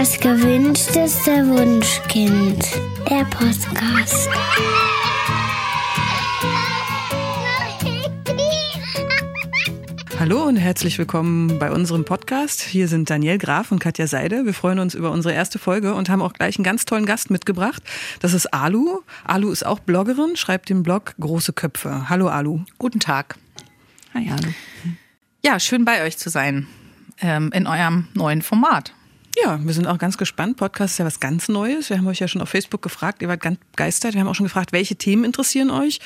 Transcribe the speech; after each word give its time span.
Das 0.00 0.18
gewünschteste 0.18 1.46
Wunschkind. 1.46 2.66
Der 3.06 3.22
Podcast. 3.24 4.30
Hallo 10.18 10.44
und 10.44 10.56
herzlich 10.56 10.96
willkommen 10.96 11.58
bei 11.58 11.70
unserem 11.70 12.06
Podcast. 12.06 12.62
Hier 12.62 12.88
sind 12.88 13.10
Daniel 13.10 13.36
Graf 13.36 13.72
und 13.72 13.78
Katja 13.78 14.06
Seide. 14.06 14.46
Wir 14.46 14.54
freuen 14.54 14.78
uns 14.78 14.94
über 14.94 15.10
unsere 15.10 15.34
erste 15.34 15.58
Folge 15.58 15.92
und 15.92 16.08
haben 16.08 16.22
auch 16.22 16.32
gleich 16.32 16.56
einen 16.56 16.64
ganz 16.64 16.86
tollen 16.86 17.04
Gast 17.04 17.30
mitgebracht. 17.30 17.82
Das 18.20 18.32
ist 18.32 18.54
Alu. 18.54 19.00
Alu 19.24 19.50
ist 19.50 19.66
auch 19.66 19.80
Bloggerin, 19.80 20.34
schreibt 20.34 20.70
den 20.70 20.82
Blog 20.82 21.14
Große 21.20 21.52
Köpfe. 21.52 22.08
Hallo 22.08 22.28
Alu. 22.28 22.60
Guten 22.78 23.00
Tag. 23.00 23.36
Hi 24.14 24.30
Alu. 24.30 24.48
Ja, 25.44 25.60
schön 25.60 25.84
bei 25.84 26.02
euch 26.04 26.16
zu 26.16 26.30
sein 26.30 26.68
ähm, 27.20 27.52
in 27.52 27.66
eurem 27.66 28.08
neuen 28.14 28.40
Format. 28.40 28.94
Ja, 29.42 29.58
wir 29.62 29.72
sind 29.72 29.86
auch 29.86 29.98
ganz 29.98 30.18
gespannt. 30.18 30.56
Podcast 30.56 30.94
ist 30.94 30.98
ja 30.98 31.04
was 31.04 31.20
ganz 31.20 31.48
Neues. 31.48 31.88
Wir 31.88 31.98
haben 31.98 32.06
euch 32.06 32.18
ja 32.18 32.28
schon 32.28 32.42
auf 32.42 32.48
Facebook 32.48 32.82
gefragt. 32.82 33.22
Ihr 33.22 33.28
wart 33.28 33.40
ganz 33.40 33.58
begeistert. 33.72 34.14
Wir 34.14 34.20
haben 34.20 34.28
auch 34.28 34.34
schon 34.34 34.46
gefragt, 34.46 34.72
welche 34.72 34.96
Themen 34.96 35.24
interessieren 35.24 35.70
euch. 35.70 36.00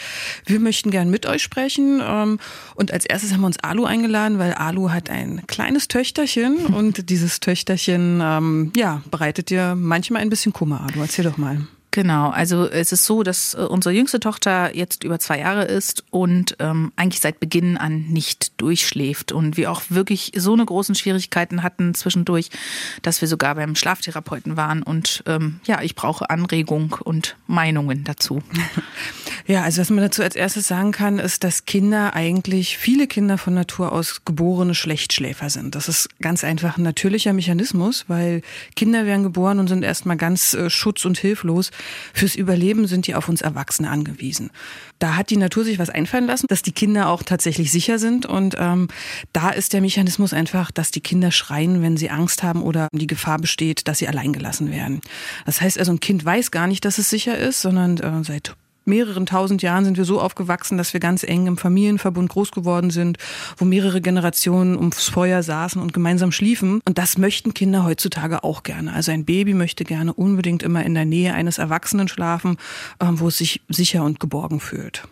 Wir 0.47 0.61
möchten 0.61 0.91
gern 0.91 1.11
mit 1.11 1.27
euch 1.27 1.43
sprechen. 1.43 2.01
Ähm, 2.05 2.39
und 2.75 2.93
als 2.93 3.05
erstes 3.07 3.33
haben 3.33 3.41
wir 3.41 3.47
uns 3.47 3.59
Alu 3.59 3.85
eingeladen, 3.85 4.39
weil 4.39 4.53
Alu 4.55 4.91
hat 4.91 5.11
ein 5.11 5.47
kleines 5.47 5.89
Töchterchen 5.89 6.67
und 6.67 7.11
dieses 7.11 7.41
Töchterchen, 7.41 8.21
ähm, 8.23 8.73
ja, 8.77 9.03
bereitet 9.11 9.51
dir 9.51 9.75
manchmal 9.75 10.23
ein 10.23 10.31
bisschen 10.31 10.53
Kummer. 10.53 10.83
Alu, 10.83 11.03
erzähl 11.03 11.25
doch 11.25 11.37
mal. 11.37 11.67
Genau, 11.95 12.31
also 12.31 12.69
es 12.69 12.91
ist 12.91 13.05
so, 13.05 13.23
dass 13.23 13.55
äh, 13.55 13.59
unsere 13.59 13.95
jüngste 13.95 14.19
Tochter 14.19 14.75
jetzt 14.75 15.05
über 15.05 15.21
zwei 15.21 15.39
Jahre 15.39 15.63
ist 15.63 16.03
und 16.11 16.57
ähm, 16.59 16.93
eigentlich 16.97 17.21
seit 17.21 17.39
Beginn 17.39 17.77
an 17.77 18.07
nicht 18.09 18.61
durchschläft 18.61 19.31
und 19.31 19.57
wir 19.57 19.71
auch 19.71 19.81
wirklich 19.91 20.33
so 20.35 20.55
eine 20.55 20.65
großen 20.65 20.97
Schwierigkeiten 20.97 21.63
hatten 21.63 21.95
zwischendurch, 21.95 22.51
dass 23.03 23.21
wir 23.21 23.29
sogar 23.29 23.55
beim 23.55 23.77
Schlaftherapeuten 23.77 24.57
waren 24.57 24.83
und 24.83 25.23
ähm, 25.27 25.61
ja, 25.67 25.83
ich 25.83 25.95
brauche 25.95 26.31
Anregung 26.31 26.97
und 27.05 27.37
Meinungen 27.47 28.03
dazu. 28.03 28.43
Ja, 29.47 29.63
also 29.63 29.83
was 29.83 29.91
man 29.91 30.03
dazu 30.03 30.23
als 30.23 30.37
erstes 30.37 30.69
sagen 30.69 30.93
kann, 30.93 31.19
ist, 31.19 31.45
dass 31.45 31.67
Kinder 31.67 32.15
eigentlich, 32.15 32.79
viele 32.79 33.07
Kinder 33.07 33.37
von 33.37 33.53
Natur 33.53 33.93
aus 33.93 34.23
geborene 34.25 34.75
Schlechtschläfer 34.75 35.51
sind. 35.51 35.75
Das 35.75 35.87
ist 35.87 36.09
ganz 36.19 36.45
einfach 36.45 36.79
ein 36.79 36.83
natürlicher 36.83 37.35
Mechanismus, 37.35 38.07
weil 38.09 38.41
Kinder 38.75 39.05
werden 39.05 39.23
geboren 39.23 39.59
und 39.59 39.69
sind 39.69 39.83
erstmal 39.83 40.17
ganz 40.17 40.55
äh, 40.55 40.71
schutz- 40.71 41.05
und 41.05 41.19
hilflos. 41.19 41.73
Fürs 42.13 42.35
Überleben 42.35 42.87
sind 42.87 43.07
die 43.07 43.15
auf 43.15 43.29
uns 43.29 43.43
Erwachsene 43.43 43.91
angewiesen. 43.91 44.51
Da 44.99 45.17
hat 45.17 45.31
die 45.31 45.37
Natur 45.37 45.65
sich 45.65 45.79
was 45.79 45.91
einfallen 45.91 46.27
lassen, 46.27 46.47
dass 46.49 46.63
die 46.63 46.73
Kinder 46.73 47.09
auch 47.09 47.23
tatsächlich 47.23 47.71
sicher 47.71 47.99
sind. 47.99 48.27
Und 48.27 48.57
ähm, 48.59 48.89
da 49.33 49.51
ist 49.51 49.73
der 49.73 49.81
Mechanismus 49.81 50.33
einfach, 50.33 50.71
dass 50.71 50.91
die 50.91 51.01
Kinder 51.01 51.31
schreien, 51.31 51.83
wenn 51.83 51.97
sie 51.97 52.11
Angst 52.11 52.43
haben 52.43 52.63
oder 52.63 52.89
die 52.93 53.07
Gefahr 53.07 53.39
besteht, 53.39 53.89
dass 53.89 53.99
sie 53.99 54.09
allein 54.09 54.33
gelassen 54.33 54.71
werden. 54.71 55.01
Das 55.47 55.61
heißt 55.61 55.79
also, 55.79 55.93
ein 55.93 56.01
Kind 56.01 56.25
weiß 56.25 56.51
gar 56.51 56.67
nicht, 56.67 56.85
dass 56.85 56.99
es 56.99 57.11
sicher 57.11 57.37
ist, 57.39 57.61
sondern 57.61 57.99
äh, 57.99 58.25
seit 58.25 58.57
mehreren 58.85 59.27
tausend 59.27 59.63
Jahren 59.63 59.85
sind 59.85 59.97
wir 59.97 60.05
so 60.05 60.21
aufgewachsen, 60.21 60.79
dass 60.79 60.93
wir 60.93 61.01
ganz 61.01 61.23
eng 61.23 61.47
im 61.47 61.57
Familienverbund 61.57 62.29
groß 62.31 62.51
geworden 62.51 62.91
sind, 62.91 63.19
wo 63.57 63.65
mehrere 63.65 64.01
Generationen 64.01 64.77
ums 64.77 65.09
Feuer 65.09 65.43
saßen 65.43 65.81
und 65.81 65.93
gemeinsam 65.93 66.33
schliefen. 66.33 66.81
Und 66.85 66.99
das 66.99 67.19
möchten 67.19 67.55
Kinder 67.55 67.85
heutzutage 67.85 68.45
auch 68.45 68.63
gerne. 68.63 68.93
Also 68.93 69.13
ein 69.13 69.25
Baby 69.25 69.55
möchte 69.55 69.85
gerne 69.85 70.13
unbedingt 70.13 70.63
immer 70.63 70.85
in 70.85 70.95
der 70.95 71.05
Nähe 71.05 71.35
eines 71.35 71.59
Erwachsenen 71.59 72.09
schlafen, 72.09 72.59
ähm, 73.01 73.21
wo 73.21 73.29
es 73.29 73.39
sich 73.39 73.63
sicher 73.69 74.05
und 74.05 74.21
geborgen 74.21 74.61
fühlt. 74.61 75.03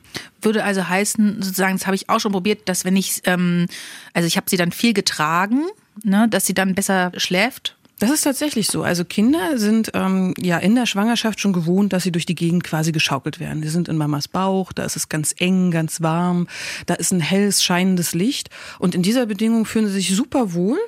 Würde 0.41 0.65
also 0.65 0.89
heißen, 0.89 1.43
sozusagen, 1.43 1.77
das 1.77 1.87
habe 1.87 1.97
ich 1.97 2.09
auch 2.09 2.21
schon 2.21 2.33
probiert, 2.33 2.69
dass 2.69 2.85
wenn 2.85 2.97
ich, 2.97 3.23
ähm, 3.25 3.67
also 4.13 4.27
ich 4.27 4.37
habe 4.37 4.51
sie 4.51 4.57
dann 4.57 4.73
viel 4.73 4.93
getragen, 4.93 5.65
ne, 6.03 6.29
dass 6.29 6.47
sie 6.47 6.55
dann 6.55 6.75
besser 6.75 7.13
schläft 7.17 7.77
das 8.03 8.11
ist 8.11 8.23
tatsächlich 8.23 8.67
so. 8.67 8.83
Also 8.83 9.05
Kinder 9.05 9.59
sind 9.59 9.93
ähm, 9.95 10.35
ja 10.37 10.59
in 10.59 10.75
der 10.75 10.87
Schwangerschaft 10.87 11.39
schon 11.39 11.53
gewohnt, 11.53 11.93
dass 11.93 12.03
sie 12.03 12.11
durch 12.11 12.27
die 12.27 12.35
Gegend 12.35 12.65
quasi 12.65 12.91
geschaukelt 12.91 13.39
werden. 13.39 13.63
Sie 13.63 13.69
sind 13.69 13.89
in 13.89 13.97
Mamas 13.97 14.27
Bauch, 14.27 14.73
da 14.73 14.83
ist 14.83 14.97
es 14.97 15.09
ganz 15.09 15.33
eng, 15.39 15.71
ganz 15.71 16.03
warm, 16.03 16.49
da 16.87 16.95
ist 16.95 17.13
ein 17.13 17.21
helles, 17.21 17.63
scheinendes 17.63 18.13
Licht. 18.13 18.51
Und 18.81 18.97
in 18.97 19.03
dieser 19.03 19.27
Bedingung 19.27 19.67
fühlen 19.67 19.87
sie 19.87 19.93
sich 19.93 20.17
super 20.17 20.53
wohl 20.53 20.81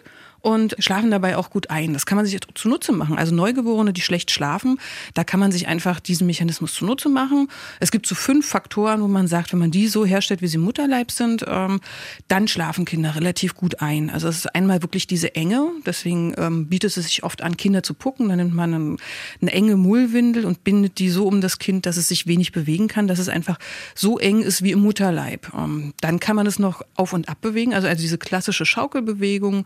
und 0.44 0.76
schlafen 0.78 1.10
dabei 1.10 1.38
auch 1.38 1.48
gut 1.48 1.70
ein. 1.70 1.94
Das 1.94 2.04
kann 2.04 2.16
man 2.16 2.26
sich 2.26 2.38
zunutze 2.54 2.92
machen. 2.92 3.16
Also 3.16 3.34
Neugeborene, 3.34 3.94
die 3.94 4.02
schlecht 4.02 4.30
schlafen, 4.30 4.78
da 5.14 5.24
kann 5.24 5.40
man 5.40 5.50
sich 5.50 5.68
einfach 5.68 6.00
diesen 6.00 6.26
Mechanismus 6.26 6.74
zunutze 6.74 7.08
machen. 7.08 7.48
Es 7.80 7.90
gibt 7.90 8.06
so 8.06 8.14
fünf 8.14 8.46
Faktoren, 8.46 9.00
wo 9.00 9.08
man 9.08 9.26
sagt, 9.26 9.52
wenn 9.52 9.58
man 9.58 9.70
die 9.70 9.88
so 9.88 10.04
herstellt, 10.04 10.42
wie 10.42 10.46
sie 10.46 10.56
im 10.56 10.62
Mutterleib 10.62 11.10
sind, 11.10 11.46
ähm, 11.48 11.80
dann 12.28 12.46
schlafen 12.46 12.84
Kinder 12.84 13.14
relativ 13.14 13.54
gut 13.54 13.80
ein. 13.80 14.10
Also 14.10 14.28
es 14.28 14.36
ist 14.36 14.54
einmal 14.54 14.82
wirklich 14.82 15.06
diese 15.06 15.34
Enge. 15.34 15.66
Deswegen 15.86 16.34
ähm, 16.36 16.66
bietet 16.68 16.94
es 16.94 17.06
sich 17.06 17.22
oft 17.22 17.40
an, 17.40 17.56
Kinder 17.56 17.82
zu 17.82 17.94
pucken. 17.94 18.28
Dann 18.28 18.36
nimmt 18.36 18.54
man 18.54 18.98
eine, 19.40 19.50
enge 19.50 19.76
Mullwindel 19.76 20.44
und 20.44 20.62
bindet 20.62 20.98
die 20.98 21.08
so 21.08 21.26
um 21.26 21.40
das 21.40 21.58
Kind, 21.58 21.86
dass 21.86 21.96
es 21.96 22.08
sich 22.08 22.26
wenig 22.26 22.52
bewegen 22.52 22.86
kann, 22.86 23.08
dass 23.08 23.18
es 23.18 23.30
einfach 23.30 23.58
so 23.94 24.18
eng 24.18 24.42
ist 24.42 24.62
wie 24.62 24.72
im 24.72 24.80
Mutterleib. 24.80 25.50
Ähm, 25.56 25.94
dann 26.02 26.20
kann 26.20 26.36
man 26.36 26.46
es 26.46 26.58
noch 26.58 26.82
auf 26.96 27.14
und 27.14 27.30
ab 27.30 27.40
bewegen. 27.40 27.72
Also, 27.72 27.88
also 27.88 28.02
diese 28.02 28.18
klassische 28.18 28.66
Schaukelbewegung. 28.66 29.64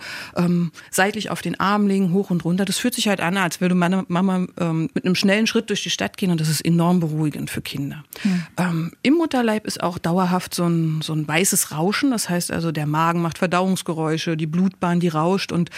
Ähm, 0.68 0.72
seitlich 0.90 1.30
auf 1.30 1.42
den 1.42 1.58
Arm 1.58 1.86
legen, 1.86 2.12
hoch 2.12 2.30
und 2.30 2.44
runter. 2.44 2.64
Das 2.64 2.78
fühlt 2.78 2.94
sich 2.94 3.08
halt 3.08 3.20
an, 3.20 3.36
als 3.36 3.60
würde 3.60 3.74
meine 3.74 4.04
Mama 4.08 4.46
ähm, 4.58 4.90
mit 4.94 5.04
einem 5.04 5.14
schnellen 5.14 5.46
Schritt 5.46 5.70
durch 5.70 5.82
die 5.82 5.90
Stadt 5.90 6.16
gehen 6.16 6.30
und 6.30 6.40
das 6.40 6.48
ist 6.48 6.60
enorm 6.60 7.00
beruhigend 7.00 7.50
für 7.50 7.62
Kinder. 7.62 8.04
Mhm. 8.24 8.46
Ähm, 8.56 8.92
Im 9.02 9.14
Mutterleib 9.14 9.66
ist 9.66 9.82
auch 9.82 9.98
dauerhaft 9.98 10.54
so 10.54 10.66
ein, 10.66 11.00
so 11.02 11.12
ein 11.12 11.26
weißes 11.26 11.72
Rauschen. 11.72 12.10
Das 12.10 12.28
heißt 12.28 12.50
also, 12.50 12.72
der 12.72 12.86
Magen 12.86 13.22
macht 13.22 13.38
Verdauungsgeräusche, 13.38 14.36
die 14.36 14.46
Blutbahn, 14.46 15.00
die 15.00 15.08
rauscht 15.08 15.52
und 15.52 15.70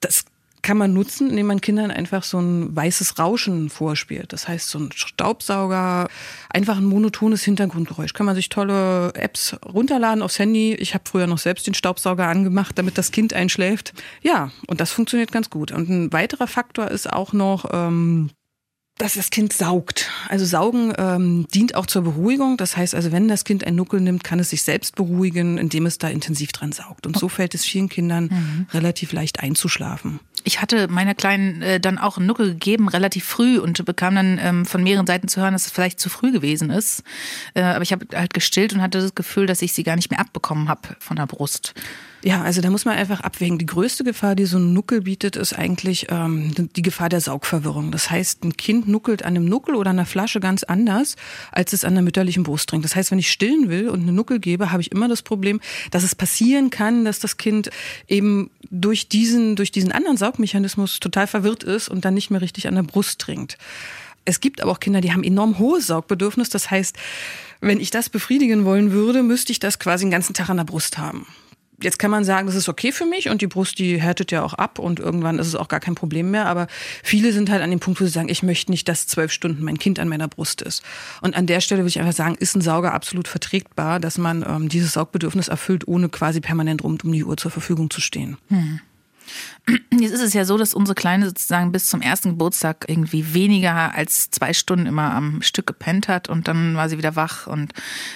das 0.00 0.24
kann 0.64 0.78
man 0.78 0.94
nutzen, 0.94 1.28
indem 1.30 1.46
man 1.46 1.60
Kindern 1.60 1.90
einfach 1.90 2.24
so 2.24 2.38
ein 2.40 2.74
weißes 2.74 3.18
Rauschen 3.18 3.68
vorspielt. 3.68 4.32
Das 4.32 4.48
heißt, 4.48 4.68
so 4.68 4.78
ein 4.78 4.90
Staubsauger, 4.92 6.08
einfach 6.48 6.78
ein 6.78 6.86
monotones 6.86 7.44
Hintergrundgeräusch. 7.44 8.14
Kann 8.14 8.26
man 8.26 8.34
sich 8.34 8.48
tolle 8.48 9.12
Apps 9.14 9.54
runterladen 9.64 10.22
aufs 10.22 10.38
Handy. 10.38 10.74
Ich 10.74 10.94
habe 10.94 11.04
früher 11.06 11.26
noch 11.26 11.38
selbst 11.38 11.66
den 11.66 11.74
Staubsauger 11.74 12.26
angemacht, 12.26 12.78
damit 12.78 12.96
das 12.96 13.12
Kind 13.12 13.34
einschläft. 13.34 13.92
Ja, 14.22 14.50
und 14.66 14.80
das 14.80 14.90
funktioniert 14.90 15.30
ganz 15.30 15.50
gut. 15.50 15.70
Und 15.70 15.90
ein 15.90 16.12
weiterer 16.14 16.46
Faktor 16.46 16.88
ist 16.90 17.12
auch 17.12 17.34
noch, 17.34 17.66
ähm, 17.70 18.30
dass 18.98 19.14
das 19.14 19.30
Kind 19.30 19.52
saugt. 19.52 20.08
Also 20.28 20.44
Saugen 20.44 20.92
ähm, 20.96 21.46
dient 21.52 21.74
auch 21.74 21.86
zur 21.86 22.02
Beruhigung. 22.02 22.56
Das 22.56 22.76
heißt 22.76 22.94
also, 22.94 23.10
wenn 23.10 23.26
das 23.26 23.44
Kind 23.44 23.66
ein 23.66 23.74
Nuckel 23.74 24.00
nimmt, 24.00 24.22
kann 24.22 24.38
es 24.38 24.50
sich 24.50 24.62
selbst 24.62 24.94
beruhigen, 24.94 25.58
indem 25.58 25.86
es 25.86 25.98
da 25.98 26.08
intensiv 26.08 26.52
dran 26.52 26.70
saugt. 26.70 27.06
Und 27.06 27.18
so 27.18 27.28
fällt 27.28 27.54
es 27.54 27.64
vielen 27.64 27.88
Kindern 27.88 28.24
mhm. 28.30 28.66
relativ 28.72 29.12
leicht 29.12 29.40
einzuschlafen. 29.40 30.20
Ich 30.44 30.60
hatte 30.60 30.88
meiner 30.88 31.14
Kleinen 31.14 31.62
äh, 31.62 31.80
dann 31.80 31.98
auch 31.98 32.18
einen 32.18 32.26
Nuckel 32.26 32.50
gegeben, 32.52 32.88
relativ 32.88 33.24
früh, 33.24 33.58
und 33.58 33.84
bekam 33.84 34.14
dann 34.14 34.38
ähm, 34.40 34.66
von 34.66 34.82
mehreren 34.82 35.06
Seiten 35.06 35.26
zu 35.26 35.40
hören, 35.40 35.54
dass 35.54 35.66
es 35.66 35.72
vielleicht 35.72 35.98
zu 35.98 36.08
früh 36.08 36.30
gewesen 36.30 36.70
ist. 36.70 37.02
Äh, 37.54 37.62
aber 37.62 37.82
ich 37.82 37.92
habe 37.92 38.06
halt 38.14 38.34
gestillt 38.34 38.74
und 38.74 38.82
hatte 38.82 39.00
das 39.00 39.14
Gefühl, 39.14 39.46
dass 39.46 39.62
ich 39.62 39.72
sie 39.72 39.82
gar 39.82 39.96
nicht 39.96 40.10
mehr 40.10 40.20
abbekommen 40.20 40.68
habe 40.68 40.96
von 41.00 41.16
der 41.16 41.26
Brust. 41.26 41.74
Ja, 42.26 42.40
also 42.40 42.62
da 42.62 42.70
muss 42.70 42.86
man 42.86 42.96
einfach 42.96 43.20
abwägen. 43.20 43.58
Die 43.58 43.66
größte 43.66 44.02
Gefahr, 44.02 44.34
die 44.34 44.46
so 44.46 44.56
ein 44.56 44.72
Nuckel 44.72 45.02
bietet, 45.02 45.36
ist 45.36 45.52
eigentlich 45.52 46.06
ähm, 46.08 46.54
die 46.74 46.80
Gefahr 46.80 47.10
der 47.10 47.20
Saugverwirrung. 47.20 47.90
Das 47.90 48.10
heißt, 48.10 48.44
ein 48.44 48.56
Kind 48.56 48.88
nuckelt 48.88 49.22
an 49.22 49.36
einem 49.36 49.44
Nuckel 49.44 49.74
oder 49.74 49.90
einer 49.90 50.06
Flasche 50.06 50.40
ganz 50.40 50.64
anders, 50.64 51.16
als 51.52 51.74
es 51.74 51.84
an 51.84 51.92
der 51.92 52.02
mütterlichen 52.02 52.42
Brust 52.42 52.70
trinkt. 52.70 52.86
Das 52.86 52.96
heißt, 52.96 53.10
wenn 53.10 53.18
ich 53.18 53.30
stillen 53.30 53.68
will 53.68 53.90
und 53.90 54.00
eine 54.00 54.12
Nuckel 54.12 54.38
gebe, 54.40 54.72
habe 54.72 54.80
ich 54.80 54.90
immer 54.90 55.06
das 55.06 55.20
Problem, 55.20 55.60
dass 55.90 56.02
es 56.02 56.14
passieren 56.14 56.70
kann, 56.70 57.04
dass 57.04 57.18
das 57.18 57.36
Kind 57.36 57.68
eben 58.08 58.50
durch 58.70 59.10
diesen, 59.10 59.54
durch 59.54 59.70
diesen 59.70 59.92
anderen 59.92 60.16
Saugmechanismus 60.16 61.00
total 61.00 61.26
verwirrt 61.26 61.62
ist 61.62 61.90
und 61.90 62.06
dann 62.06 62.14
nicht 62.14 62.30
mehr 62.30 62.40
richtig 62.40 62.68
an 62.68 62.74
der 62.74 62.84
Brust 62.84 63.18
trinkt. 63.18 63.58
Es 64.24 64.40
gibt 64.40 64.62
aber 64.62 64.72
auch 64.72 64.80
Kinder, 64.80 65.02
die 65.02 65.12
haben 65.12 65.24
enorm 65.24 65.58
hohes 65.58 65.88
Saugbedürfnis. 65.88 66.48
Das 66.48 66.70
heißt, 66.70 66.96
wenn 67.60 67.80
ich 67.80 67.90
das 67.90 68.08
befriedigen 68.08 68.64
wollen 68.64 68.92
würde, 68.92 69.22
müsste 69.22 69.52
ich 69.52 69.58
das 69.58 69.78
quasi 69.78 70.06
den 70.06 70.10
ganzen 70.10 70.32
Tag 70.32 70.48
an 70.48 70.56
der 70.56 70.64
Brust 70.64 70.96
haben. 70.96 71.26
Jetzt 71.82 71.98
kann 71.98 72.10
man 72.10 72.24
sagen, 72.24 72.46
das 72.46 72.54
ist 72.54 72.68
okay 72.68 72.92
für 72.92 73.04
mich 73.04 73.28
und 73.28 73.42
die 73.42 73.46
Brust, 73.46 73.78
die 73.78 74.00
härtet 74.00 74.30
ja 74.30 74.42
auch 74.42 74.54
ab 74.54 74.78
und 74.78 75.00
irgendwann 75.00 75.38
ist 75.38 75.48
es 75.48 75.54
auch 75.54 75.68
gar 75.68 75.80
kein 75.80 75.94
Problem 75.94 76.30
mehr. 76.30 76.46
Aber 76.46 76.66
viele 77.02 77.32
sind 77.32 77.50
halt 77.50 77.62
an 77.62 77.70
dem 77.70 77.80
Punkt, 77.80 78.00
wo 78.00 78.04
sie 78.04 78.10
sagen, 78.10 78.28
ich 78.28 78.42
möchte 78.42 78.70
nicht, 78.70 78.88
dass 78.88 79.06
zwölf 79.06 79.32
Stunden 79.32 79.64
mein 79.64 79.78
Kind 79.78 79.98
an 79.98 80.08
meiner 80.08 80.28
Brust 80.28 80.62
ist. 80.62 80.82
Und 81.20 81.36
an 81.36 81.46
der 81.46 81.60
Stelle 81.60 81.80
würde 81.80 81.88
ich 81.88 81.98
einfach 81.98 82.12
sagen, 82.12 82.36
ist 82.36 82.54
ein 82.54 82.60
Sauger 82.60 82.94
absolut 82.94 83.28
verträgbar, 83.28 84.00
dass 84.00 84.18
man 84.18 84.44
ähm, 84.48 84.68
dieses 84.68 84.92
Saugbedürfnis 84.92 85.48
erfüllt, 85.48 85.88
ohne 85.88 86.08
quasi 86.08 86.40
permanent 86.40 86.84
rund 86.84 87.04
um 87.04 87.12
die 87.12 87.24
Uhr 87.24 87.36
zur 87.36 87.50
Verfügung 87.50 87.90
zu 87.90 88.00
stehen. 88.00 88.36
Hm. 88.48 88.80
Jetzt 89.90 90.12
ist 90.12 90.20
es 90.20 90.34
ja 90.34 90.44
so, 90.44 90.58
dass 90.58 90.74
unsere 90.74 90.94
Kleine 90.94 91.26
sozusagen 91.26 91.72
bis 91.72 91.88
zum 91.88 92.02
ersten 92.02 92.30
Geburtstag 92.30 92.84
irgendwie 92.86 93.32
weniger 93.32 93.94
als 93.94 94.30
zwei 94.30 94.52
Stunden 94.52 94.84
immer 94.84 95.14
am 95.14 95.40
Stück 95.40 95.66
gepennt 95.66 96.06
hat 96.06 96.28
und 96.28 96.48
dann 96.48 96.76
war 96.76 96.88
sie 96.90 96.98
wieder 96.98 97.16
wach 97.16 97.46
und 97.46 97.72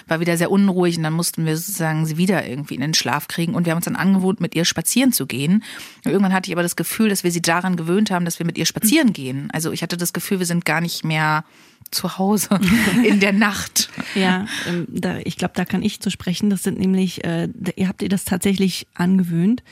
war 0.07 0.21
wieder 0.21 0.37
sehr 0.37 0.51
unruhig 0.51 0.99
und 0.99 1.05
dann 1.05 1.15
mussten 1.15 1.47
wir 1.47 1.57
sozusagen 1.57 2.05
sie 2.05 2.19
wieder 2.19 2.47
irgendwie 2.47 2.75
in 2.75 2.83
den 2.83 2.93
Schlaf 2.93 3.29
kriegen 3.29 3.55
und 3.55 3.65
wir 3.65 3.71
haben 3.71 3.79
uns 3.79 3.87
dann 3.87 3.97
angewohnt, 3.97 4.41
mit 4.41 4.55
ihr 4.55 4.67
spazieren 4.67 5.13
zu 5.13 5.27
gehen. 5.27 5.65
Und 6.05 6.13
irgendwann 6.13 6.35
hatte 6.35 6.51
ich 6.51 6.55
aber 6.55 6.63
das 6.63 6.77
Gefühl, 6.77 7.09
dass 7.09 7.25
wir 7.25 7.33
sie 7.33 7.43
daran 7.43 7.77
gewöhnt 7.77 8.11
haben, 8.11 8.27
dass 8.27 8.39
wir 8.39 8.47
mit 8.47 8.59
ihr 8.59 8.67
spazieren 8.67 9.15
gehen. 9.15 9.49
Also 9.53 9.73
ich 9.73 9.83
hatte 9.83 9.97
das 9.97 10.13
Gefühl, 10.13 10.41
wir 10.41 10.47
sind 10.47 10.67
gar 10.67 10.83
nicht 10.83 11.03
mehr 11.03 11.45
zu 11.91 12.19
Hause 12.19 12.61
in 13.05 13.21
der 13.21 13.33
Nacht. 13.33 13.89
Ja, 14.15 14.47
ähm, 14.69 14.87
da, 14.89 15.19
ich 15.25 15.39
glaube, 15.39 15.55
da 15.57 15.65
kann 15.65 15.83
ich 15.83 16.01
zu 16.01 16.11
sprechen. 16.11 16.51
Das 16.51 16.63
sind 16.63 16.79
nämlich, 16.79 17.25
äh, 17.25 17.49
ihr 17.77 17.89
habt 17.89 18.03
ihr 18.03 18.11
das 18.11 18.25
tatsächlich 18.25 18.87
angewöhnt 18.95 19.63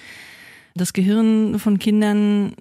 das 0.76 0.92
Gehirn 0.92 1.58
von 1.58 1.78
Kindern 1.78 2.54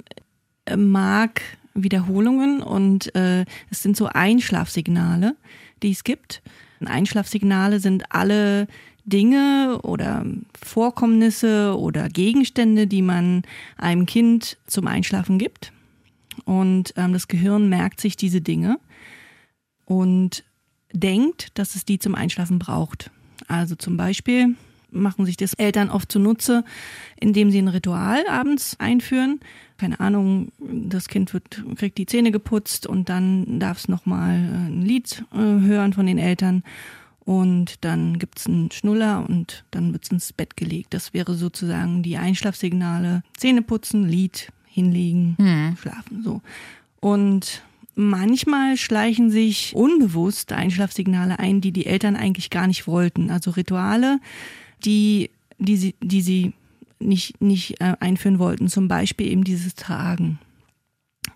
äh, 0.66 0.78
mag 0.78 1.42
Wiederholungen 1.74 2.62
und 2.62 3.14
äh, 3.16 3.46
es 3.70 3.84
sind 3.84 3.98
so 3.98 4.08
Einschlafsignale, 4.08 5.36
die 5.84 5.92
es 5.92 6.04
gibt. 6.04 6.42
Einschlafsignale 6.84 7.80
sind 7.80 8.12
alle 8.12 8.68
Dinge 9.06 9.80
oder 9.84 10.26
Vorkommnisse 10.62 11.78
oder 11.78 12.10
Gegenstände, 12.10 12.88
die 12.88 13.02
man 13.02 13.44
einem 13.78 14.06
Kind 14.06 14.58
zum 14.68 14.88
Einschlafen 14.88 15.38
gibt. 15.38 15.72
Und 16.46 16.94
ähm, 16.96 17.14
das 17.14 17.28
Gehirn 17.28 17.70
merkt 17.70 18.02
sich 18.02 18.18
diese 18.18 18.42
Dinge 18.42 18.80
und 19.86 20.44
denkt, 20.92 21.58
dass 21.58 21.76
es 21.76 21.86
die 21.86 22.00
zum 22.00 22.16
Einschlafen 22.16 22.60
braucht. 22.60 23.12
Also 23.48 23.76
zum 23.76 23.98
Beispiel 23.98 24.56
machen 24.92 25.26
sich 25.26 25.38
das 25.38 25.54
Eltern 25.54 25.90
oft 25.90 26.12
zunutze, 26.12 26.64
indem 27.20 27.52
sie 27.52 27.60
ein 27.60 27.68
Ritual 27.68 28.24
abends 28.28 28.76
einführen. 28.80 29.40
Keine 29.78 30.00
Ahnung, 30.00 30.52
das 30.60 31.08
Kind 31.08 31.34
wird, 31.34 31.64
kriegt 31.78 31.98
die 31.98 32.06
Zähne 32.06 32.32
geputzt 32.32 32.88
und 32.88 33.10
dann 33.10 33.60
darf 33.60 33.80
es 33.80 33.88
nochmal 33.90 34.36
äh, 34.36 34.68
ein 34.70 34.82
Lied 34.82 35.26
äh, 35.34 35.38
hören 35.38 35.94
von 35.94 36.06
den 36.06 36.18
Eltern. 36.18 36.64
Und 37.26 37.84
dann 37.84 38.20
gibt's 38.20 38.46
einen 38.46 38.72
Schnuller 38.72 39.26
und 39.28 39.66
dann 39.72 39.92
wird's 39.92 40.12
ins 40.12 40.32
Bett 40.32 40.56
gelegt. 40.56 40.94
Das 40.94 41.14
wäre 41.14 41.34
sozusagen 41.34 42.04
die 42.04 42.18
Einschlafsignale. 42.18 43.24
Zähne 43.36 43.64
putzen, 43.64 44.08
Lied, 44.08 44.52
hinlegen, 44.66 45.36
hm. 45.40 45.78
schlafen, 45.78 46.22
so. 46.24 46.42
Und 47.00 47.64
manchmal 47.96 48.78
schleichen 48.78 49.32
sich 49.32 49.74
unbewusst 49.74 50.52
Einschlafsignale 50.52 51.40
ein, 51.40 51.62
die 51.62 51.72
die 51.72 51.86
Eltern 51.86 52.16
eigentlich 52.16 52.50
gar 52.50 52.68
nicht 52.68 52.88
wollten. 52.88 53.32
Also 53.32 53.52
Rituale, 53.52 54.20
die, 54.83 55.30
die 55.57 55.77
sie, 55.77 55.95
die 56.01 56.22
sie 56.22 56.54
nicht, 57.00 57.42
nicht 57.42 57.81
äh, 57.81 57.95
einführen 58.00 58.39
wollten. 58.39 58.68
Zum 58.68 58.88
Beispiel 58.88 59.27
eben 59.27 59.44
dieses 59.44 59.75
Tragen. 59.75 60.39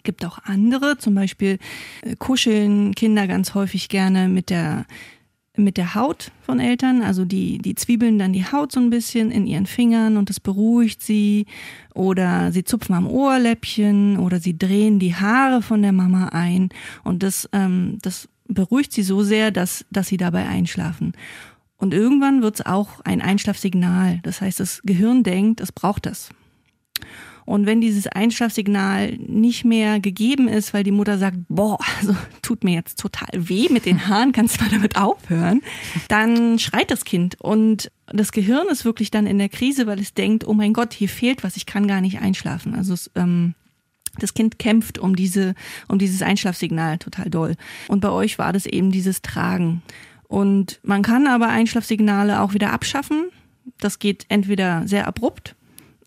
Gibt 0.04 0.24
auch 0.26 0.40
andere, 0.44 0.98
zum 0.98 1.16
Beispiel 1.16 1.60
äh, 2.02 2.16
kuscheln 2.16 2.96
Kinder 2.96 3.28
ganz 3.28 3.54
häufig 3.54 3.90
gerne 3.90 4.28
mit 4.28 4.50
der 4.50 4.86
mit 5.60 5.78
der 5.78 5.94
Haut 5.94 6.32
von 6.42 6.60
Eltern, 6.60 7.02
also 7.02 7.26
die, 7.26 7.58
die 7.58 7.76
zwiebeln 7.76 8.18
dann 8.18 8.32
die 8.32 8.46
Haut 8.46 8.72
so 8.72 8.80
ein 8.80 8.90
bisschen 8.90 9.30
in 9.30 9.46
ihren 9.46 9.66
Fingern 9.66 10.18
und 10.18 10.30
das 10.30 10.40
beruhigt 10.40 11.02
sie. 11.02 11.46
Oder 11.94 12.54
sie 12.54 12.64
zupfen 12.64 12.96
am 12.96 13.08
Ohrläppchen 13.08 14.18
oder 14.18 14.40
sie 14.40 14.58
drehen 14.58 15.00
die 15.00 15.16
Haare 15.16 15.62
von 15.62 15.82
der 15.82 15.92
Mama 15.92 16.30
ein 16.30 16.70
und 17.04 17.24
das, 17.24 17.50
ähm, 17.52 17.98
das 18.02 18.30
beruhigt 18.48 18.94
sie 18.94 19.04
so 19.04 19.22
sehr, 19.22 19.52
dass, 19.52 19.86
dass 19.92 20.08
sie 20.08 20.18
dabei 20.18 20.48
einschlafen. 20.48 21.14
Und 21.80 21.94
irgendwann 21.94 22.42
wird 22.42 22.56
es 22.56 22.66
auch 22.66 23.00
ein 23.06 23.22
Einschlafsignal. 23.22 24.20
Das 24.24 24.42
heißt, 24.42 24.60
das 24.60 24.82
Gehirn 24.84 25.24
denkt, 25.24 25.62
es 25.62 25.72
braucht 25.72 26.06
das. 26.06 26.30
Und 27.46 27.66
wenn 27.66 27.82
dieses 27.82 28.06
Einschlafsignal 28.06 29.18
nicht 29.18 29.66
mehr 29.66 30.00
gegeben 30.00 30.48
ist, 30.48 30.72
weil 30.76 30.84
die 30.84 30.92
Mutter 30.92 31.18
sagt, 31.18 31.38
boah, 31.48 31.80
also 32.00 32.16
tut 32.44 32.64
mir 32.64 32.76
jetzt 32.76 33.00
total 33.00 33.30
weh 33.34 33.70
mit 33.72 33.88
den 33.88 34.08
Haaren, 34.08 34.34
kannst 34.34 34.60
du 34.60 34.66
mal 34.66 34.70
damit 34.70 34.98
aufhören, 34.98 35.62
dann 36.10 36.60
schreit 36.60 36.92
das 36.92 37.06
Kind. 37.06 37.42
Und 37.42 37.92
das 38.06 38.32
Gehirn 38.34 38.68
ist 38.68 38.86
wirklich 38.86 39.10
dann 39.10 39.26
in 39.26 39.40
der 39.40 39.50
Krise, 39.50 39.88
weil 39.88 40.00
es 40.00 40.14
denkt, 40.14 40.46
oh 40.46 40.54
mein 40.54 40.74
Gott, 40.74 40.94
hier 40.94 41.10
fehlt 41.10 41.44
was, 41.44 41.58
ich 41.58 41.66
kann 41.66 41.88
gar 41.88 42.02
nicht 42.02 42.20
einschlafen. 42.20 42.76
Also 42.76 42.94
es, 42.94 43.10
ähm, 43.16 43.56
das 44.20 44.36
Kind 44.36 44.60
kämpft 44.60 45.00
um 45.00 45.16
diese, 45.16 45.56
um 45.88 45.98
dieses 45.98 46.22
Einschlafsignal 46.22 47.00
total 47.00 47.32
doll. 47.32 47.56
Und 47.88 48.02
bei 48.02 48.10
euch 48.10 48.38
war 48.38 48.54
das 48.54 48.68
eben 48.68 48.92
dieses 48.92 49.24
Tragen. 49.24 49.82
Und 50.30 50.80
man 50.84 51.02
kann 51.02 51.26
aber 51.26 51.50
Einschlafsignale 51.50 52.40
auch 52.40 52.54
wieder 52.54 52.72
abschaffen. 52.72 53.30
Das 53.80 53.98
geht 53.98 54.28
entweder 54.30 54.88
sehr 54.88 55.08
abrupt. 55.08 55.56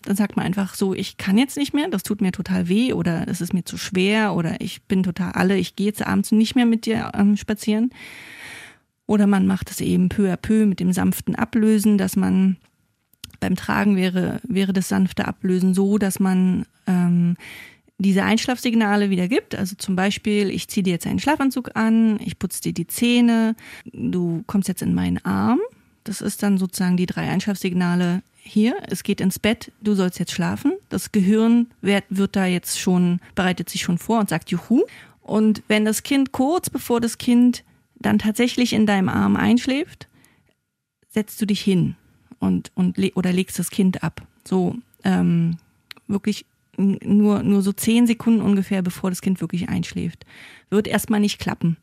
Dann 0.02 0.14
sagt 0.16 0.36
man 0.36 0.46
einfach 0.46 0.74
so, 0.74 0.94
ich 0.94 1.16
kann 1.16 1.38
jetzt 1.38 1.56
nicht 1.56 1.74
mehr, 1.74 1.88
das 1.88 2.04
tut 2.04 2.20
mir 2.20 2.30
total 2.30 2.68
weh 2.68 2.92
oder 2.92 3.26
es 3.26 3.40
ist 3.40 3.52
mir 3.52 3.64
zu 3.64 3.76
schwer 3.76 4.34
oder 4.34 4.60
ich 4.60 4.82
bin 4.84 5.02
total 5.02 5.32
alle, 5.32 5.56
ich 5.58 5.74
gehe 5.74 5.86
jetzt 5.86 6.06
abends 6.06 6.30
nicht 6.30 6.54
mehr 6.54 6.66
mit 6.66 6.86
dir 6.86 7.10
ähm, 7.14 7.36
spazieren. 7.36 7.90
Oder 9.06 9.26
man 9.26 9.46
macht 9.46 9.70
es 9.72 9.80
eben 9.80 10.08
peu 10.08 10.32
à 10.32 10.36
peu 10.36 10.66
mit 10.66 10.78
dem 10.78 10.92
sanften 10.92 11.34
Ablösen, 11.34 11.98
dass 11.98 12.14
man 12.14 12.56
beim 13.40 13.56
Tragen 13.56 13.96
wäre, 13.96 14.40
wäre 14.44 14.72
das 14.72 14.88
sanfte 14.88 15.26
Ablösen 15.26 15.74
so, 15.74 15.98
dass 15.98 16.20
man 16.20 16.64
ähm, 16.86 17.36
diese 17.98 18.24
Einschlafsignale 18.24 19.10
wieder 19.10 19.28
gibt. 19.28 19.54
Also 19.54 19.76
zum 19.76 19.96
Beispiel, 19.96 20.50
ich 20.50 20.68
ziehe 20.68 20.82
dir 20.82 20.92
jetzt 20.92 21.06
einen 21.06 21.20
Schlafanzug 21.20 21.76
an, 21.76 22.18
ich 22.24 22.38
putze 22.38 22.62
dir 22.62 22.72
die 22.72 22.86
Zähne, 22.86 23.54
du 23.92 24.42
kommst 24.46 24.68
jetzt 24.68 24.82
in 24.82 24.94
meinen 24.94 25.24
Arm. 25.24 25.60
Das 26.04 26.20
ist 26.20 26.42
dann 26.42 26.58
sozusagen 26.58 26.96
die 26.96 27.06
drei 27.06 27.28
Einschlafsignale 27.28 28.22
hier. 28.42 28.76
Es 28.88 29.04
geht 29.04 29.20
ins 29.20 29.38
Bett, 29.38 29.70
du 29.80 29.94
sollst 29.94 30.18
jetzt 30.18 30.32
schlafen. 30.32 30.72
Das 30.88 31.12
Gehirn 31.12 31.68
wird, 31.80 32.04
wird 32.08 32.34
da 32.34 32.46
jetzt 32.46 32.80
schon, 32.80 33.20
bereitet 33.34 33.70
sich 33.70 33.82
schon 33.82 33.98
vor 33.98 34.18
und 34.18 34.28
sagt 34.28 34.50
Juhu. 34.50 34.82
Und 35.20 35.62
wenn 35.68 35.84
das 35.84 36.02
Kind 36.02 36.32
kurz 36.32 36.68
bevor 36.68 37.00
das 37.00 37.18
Kind 37.18 37.62
dann 37.94 38.18
tatsächlich 38.18 38.72
in 38.72 38.86
deinem 38.86 39.08
Arm 39.08 39.36
einschläft, 39.36 40.08
setzt 41.08 41.40
du 41.40 41.46
dich 41.46 41.60
hin 41.60 41.94
und, 42.40 42.72
und 42.74 42.98
oder 43.14 43.32
legst 43.32 43.58
das 43.58 43.70
Kind 43.70 44.02
ab. 44.02 44.22
So 44.44 44.76
ähm, 45.04 45.58
wirklich 46.08 46.44
nur, 46.76 47.42
nur 47.42 47.62
so 47.62 47.72
zehn 47.72 48.06
Sekunden 48.06 48.40
ungefähr, 48.40 48.82
bevor 48.82 49.10
das 49.10 49.20
Kind 49.20 49.40
wirklich 49.40 49.68
einschläft. 49.68 50.24
Wird 50.70 50.88
erstmal 50.88 51.20
nicht 51.20 51.38
klappen. 51.38 51.76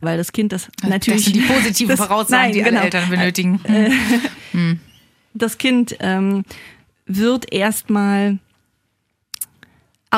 Weil 0.00 0.16
das 0.16 0.32
Kind 0.32 0.52
das, 0.52 0.68
das 0.80 0.90
natürlich. 0.90 1.24
Das 1.26 1.32
sind 1.32 1.36
die 1.36 1.52
positiven 1.52 1.96
Voraussagen, 1.96 2.52
die 2.52 2.60
genau. 2.60 2.76
alle 2.76 2.84
Eltern 2.84 3.10
benötigen. 3.10 3.60
Äh, 3.64 3.90
hm. 4.52 4.80
Das 5.36 5.58
Kind 5.58 5.96
ähm, 5.98 6.44
wird 7.06 7.52
erstmal 7.52 8.38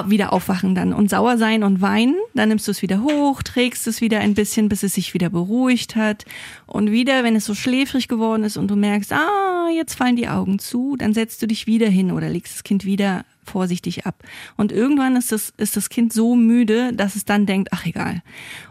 wieder 0.07 0.33
aufwachen 0.33 0.75
dann 0.75 0.93
und 0.93 1.11
sauer 1.11 1.39
sein 1.39 1.63
und 1.63 1.81
weinen. 1.81 2.17
Dann 2.35 2.49
nimmst 2.49 2.67
du 2.69 2.73
es 2.73 2.83
wieder 2.83 3.03
hoch, 3.03 3.43
trägst 3.43 3.87
es 3.87 4.01
wieder 4.01 4.21
ein 4.21 4.35
bisschen, 4.35 4.69
bis 4.69 4.83
es 4.83 4.95
sich 4.95 5.15
wieder 5.15 5.31
beruhigt 5.31 5.97
hat. 5.97 6.25
Und 6.67 6.91
wieder, 6.91 7.25
wenn 7.25 7.37
es 7.37 7.47
so 7.47 7.55
schläfrig 7.55 8.09
geworden 8.09 8.45
ist 8.45 8.57
und 8.57 8.69
du 8.69 8.77
merkst, 8.77 9.13
ah, 9.13 9.69
jetzt 9.75 9.95
fallen 9.95 10.17
die 10.17 10.29
Augen 10.29 10.59
zu, 10.59 10.97
dann 10.97 11.15
setzt 11.15 11.43
du 11.43 11.47
dich 11.47 11.67
wieder 11.67 11.89
hin 11.89 12.13
oder 12.13 12.29
legst 12.29 12.55
das 12.55 12.65
Kind 12.65 12.85
wieder 12.85 13.25
vorsichtig 13.45 14.07
ab. 14.07 14.23
Und 14.57 14.73
irgendwann 14.73 15.17
ist 15.17 15.33
das, 15.33 15.53
ist 15.57 15.77
das 15.77 15.89
Kind 15.89 16.13
so 16.13 16.35
müde, 16.35 16.93
dass 16.93 17.17
es 17.17 17.25
dann 17.25 17.47
denkt, 17.47 17.69
ach 17.73 17.87
egal. 17.87 18.23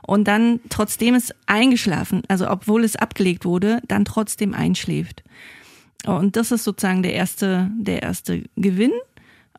Und 0.02 0.28
dann, 0.28 0.60
trotzdem 0.70 1.16
es 1.16 1.34
eingeschlafen, 1.48 2.24
also 2.28 2.50
obwohl 2.50 2.84
es 2.84 2.96
abgelegt 2.96 3.46
wurde, 3.46 3.82
dann 3.88 4.06
trotzdem 4.06 4.54
einschläft. 4.54 5.24
Und 6.06 6.36
das 6.36 6.52
ist 6.52 6.64
sozusagen 6.64 7.04
der 7.04 7.14
erste, 7.14 7.72
der 7.78 8.04
erste 8.04 8.44
Gewinn. 8.56 8.92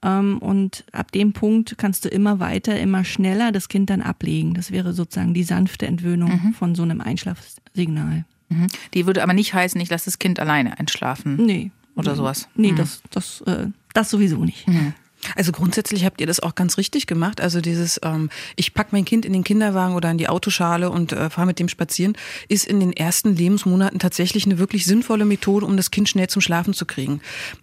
Ähm, 0.02 0.38
und 0.38 0.84
ab 0.92 1.12
dem 1.12 1.32
Punkt 1.32 1.76
kannst 1.78 2.04
du 2.04 2.08
immer 2.08 2.40
weiter, 2.40 2.78
immer 2.78 3.04
schneller 3.04 3.52
das 3.52 3.68
Kind 3.68 3.90
dann 3.90 4.02
ablegen. 4.02 4.54
Das 4.54 4.70
wäre 4.70 4.92
sozusagen 4.92 5.34
die 5.34 5.44
sanfte 5.44 5.86
Entwöhnung 5.86 6.40
mhm. 6.42 6.54
von 6.54 6.74
so 6.74 6.82
einem 6.82 7.00
Einschlafsignal. 7.00 8.24
Mhm. 8.48 8.66
Die 8.94 9.06
würde 9.06 9.22
aber 9.22 9.32
nicht 9.32 9.54
heißen, 9.54 9.80
ich 9.80 9.90
lasse 9.90 10.06
das 10.06 10.18
Kind 10.18 10.40
alleine 10.40 10.78
einschlafen. 10.78 11.36
Nee. 11.44 11.70
Oder 11.96 12.14
sowas. 12.14 12.48
Nee, 12.54 12.72
mhm. 12.72 12.76
das, 12.76 13.02
das, 13.10 13.40
äh, 13.42 13.68
das 13.94 14.10
sowieso 14.10 14.44
nicht. 14.44 14.68
Mhm. 14.68 14.92
Also 15.34 15.50
grundsätzlich 15.50 16.04
habt 16.04 16.20
ihr 16.20 16.26
das 16.26 16.40
auch 16.40 16.54
ganz 16.54 16.76
richtig 16.76 17.06
gemacht. 17.06 17.40
Also 17.40 17.60
dieses, 17.60 17.98
ähm, 18.04 18.30
ich 18.54 18.74
pack 18.74 18.92
mein 18.92 19.04
Kind 19.04 19.24
in 19.24 19.32
den 19.32 19.44
Kinderwagen 19.44 19.94
oder 19.94 20.10
in 20.10 20.18
die 20.18 20.28
Autoschale 20.28 20.90
und 20.90 21.12
äh, 21.12 21.30
fahre 21.30 21.46
mit 21.46 21.58
dem 21.58 21.68
spazieren, 21.68 22.16
ist 22.48 22.66
in 22.66 22.80
den 22.80 22.92
ersten 22.92 23.34
Lebensmonaten 23.34 23.98
tatsächlich 23.98 24.44
eine 24.44 24.58
wirklich 24.58 24.84
sinnvolle 24.84 25.24
Methode, 25.24 25.66
um 25.66 25.76
das 25.76 25.90
Kind 25.90 26.08
schnell 26.08 26.28
zum 26.28 26.42
Schlafen 26.42 26.74
zu 26.74 26.86
kriegen. 26.86 27.20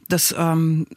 Das 0.10 0.34
ähm, 0.38 0.88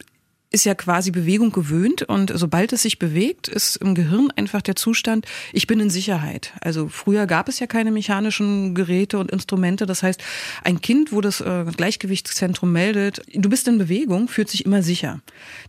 ist 0.57 0.65
ja 0.65 0.73
quasi 0.73 1.11
Bewegung 1.11 1.51
gewöhnt 1.51 2.01
und 2.01 2.31
sobald 2.33 2.73
es 2.73 2.81
sich 2.81 2.97
bewegt, 2.97 3.47
ist 3.47 3.75
im 3.75 3.93
Gehirn 3.93 4.31
einfach 4.35 4.63
der 4.63 4.75
Zustand, 4.75 5.27
ich 5.53 5.67
bin 5.67 5.79
in 5.79 5.91
Sicherheit. 5.91 6.51
Also 6.61 6.89
früher 6.89 7.27
gab 7.27 7.47
es 7.47 7.59
ja 7.59 7.67
keine 7.67 7.91
mechanischen 7.91 8.73
Geräte 8.73 9.19
und 9.19 9.29
Instrumente. 9.29 9.85
Das 9.85 10.01
heißt, 10.01 10.19
ein 10.63 10.81
Kind, 10.81 11.11
wo 11.11 11.21
das 11.21 11.41
äh, 11.41 11.65
Gleichgewichtszentrum 11.77 12.71
meldet, 12.71 13.21
du 13.35 13.49
bist 13.49 13.67
in 13.67 13.77
Bewegung, 13.77 14.29
fühlt 14.29 14.49
sich 14.49 14.65
immer 14.65 14.81
sicher. 14.81 15.21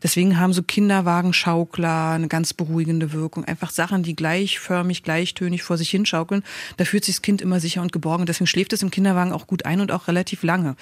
Deswegen 0.02 0.40
haben 0.40 0.54
so 0.54 0.62
Kinderwagenschaukler 0.62 2.12
eine 2.12 2.28
ganz 2.28 2.54
beruhigende 2.54 3.12
Wirkung. 3.12 3.44
Einfach 3.44 3.70
Sachen, 3.70 4.02
die 4.02 4.16
gleichförmig, 4.16 5.02
gleichtönig 5.02 5.64
vor 5.64 5.76
sich 5.76 5.90
hinschaukeln. 5.90 6.42
Da 6.78 6.86
fühlt 6.86 7.04
sich 7.04 7.16
das 7.16 7.22
Kind 7.22 7.42
immer 7.42 7.60
sicher 7.60 7.82
und 7.82 7.92
geborgen. 7.92 8.24
Deswegen 8.24 8.46
schläft 8.46 8.72
es 8.72 8.80
im 8.80 8.90
Kinderwagen 8.90 9.32
auch 9.32 9.46
gut 9.46 9.66
ein 9.66 9.82
und 9.82 9.92
auch 9.92 10.08
relativ 10.08 10.42
lange. 10.44 10.76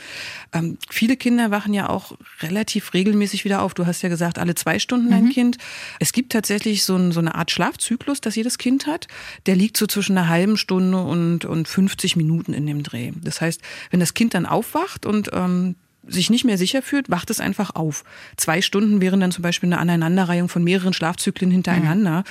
Ähm, 0.53 0.79
viele 0.89 1.17
Kinder 1.17 1.51
wachen 1.51 1.75
ja 1.75 1.89
auch 1.89 2.13
relativ 2.41 2.95
regelmäßig 2.95 3.45
wieder 3.45 3.63
auf. 3.63 3.75
Du 3.75 3.85
hast 3.85 3.96
ja 4.03 4.09
gesagt, 4.09 4.39
alle 4.39 4.55
zwei 4.55 4.79
Stunden 4.79 5.13
ein 5.13 5.25
mhm. 5.25 5.31
Kind. 5.31 5.59
Es 6.01 6.13
gibt 6.13 6.33
tatsächlich 6.33 6.85
so, 6.85 6.97
ein, 6.97 7.13
so, 7.13 7.21
eine 7.21 7.35
Art 7.35 7.51
Schlafzyklus, 7.51 8.21
das 8.21 8.37
jedes 8.37 8.59
Kind 8.59 8.87
hat. 8.87 9.09
Der 9.47 9.57
liegt 9.57 9.77
so 9.77 9.87
zwischen 9.87 10.17
einer 10.17 10.29
halben 10.29 10.57
Stunde 10.57 10.99
und, 10.99 11.45
und 11.45 11.69
50 11.69 12.17
Minuten 12.17 12.53
in 12.53 12.67
dem 12.67 12.83
Dreh. 12.83 13.13
Das 13.23 13.41
heißt, 13.41 13.61
wenn 13.91 14.01
das 14.01 14.15
Kind 14.15 14.35
dann 14.35 14.47
aufwacht 14.47 15.07
und 15.07 15.31
ähm, 15.33 15.77
sich 16.07 16.31
nicht 16.31 16.45
mehr 16.45 16.59
sicher 16.59 16.83
fühlt, 16.83 17.11
wacht 17.11 17.31
es 17.31 17.41
einfach 17.41 17.75
auf. 17.75 18.05
Zwei 18.37 18.63
Stunden 18.63 19.01
wären 19.01 19.21
dann 19.21 19.33
zum 19.33 19.43
Beispiel 19.43 19.69
eine 19.69 19.79
Aneinanderreihung 19.79 20.49
von 20.49 20.63
mehreren 20.63 20.93
Schlafzyklen 20.93 21.51
hintereinander. 21.51 22.21
Mhm. 22.21 22.25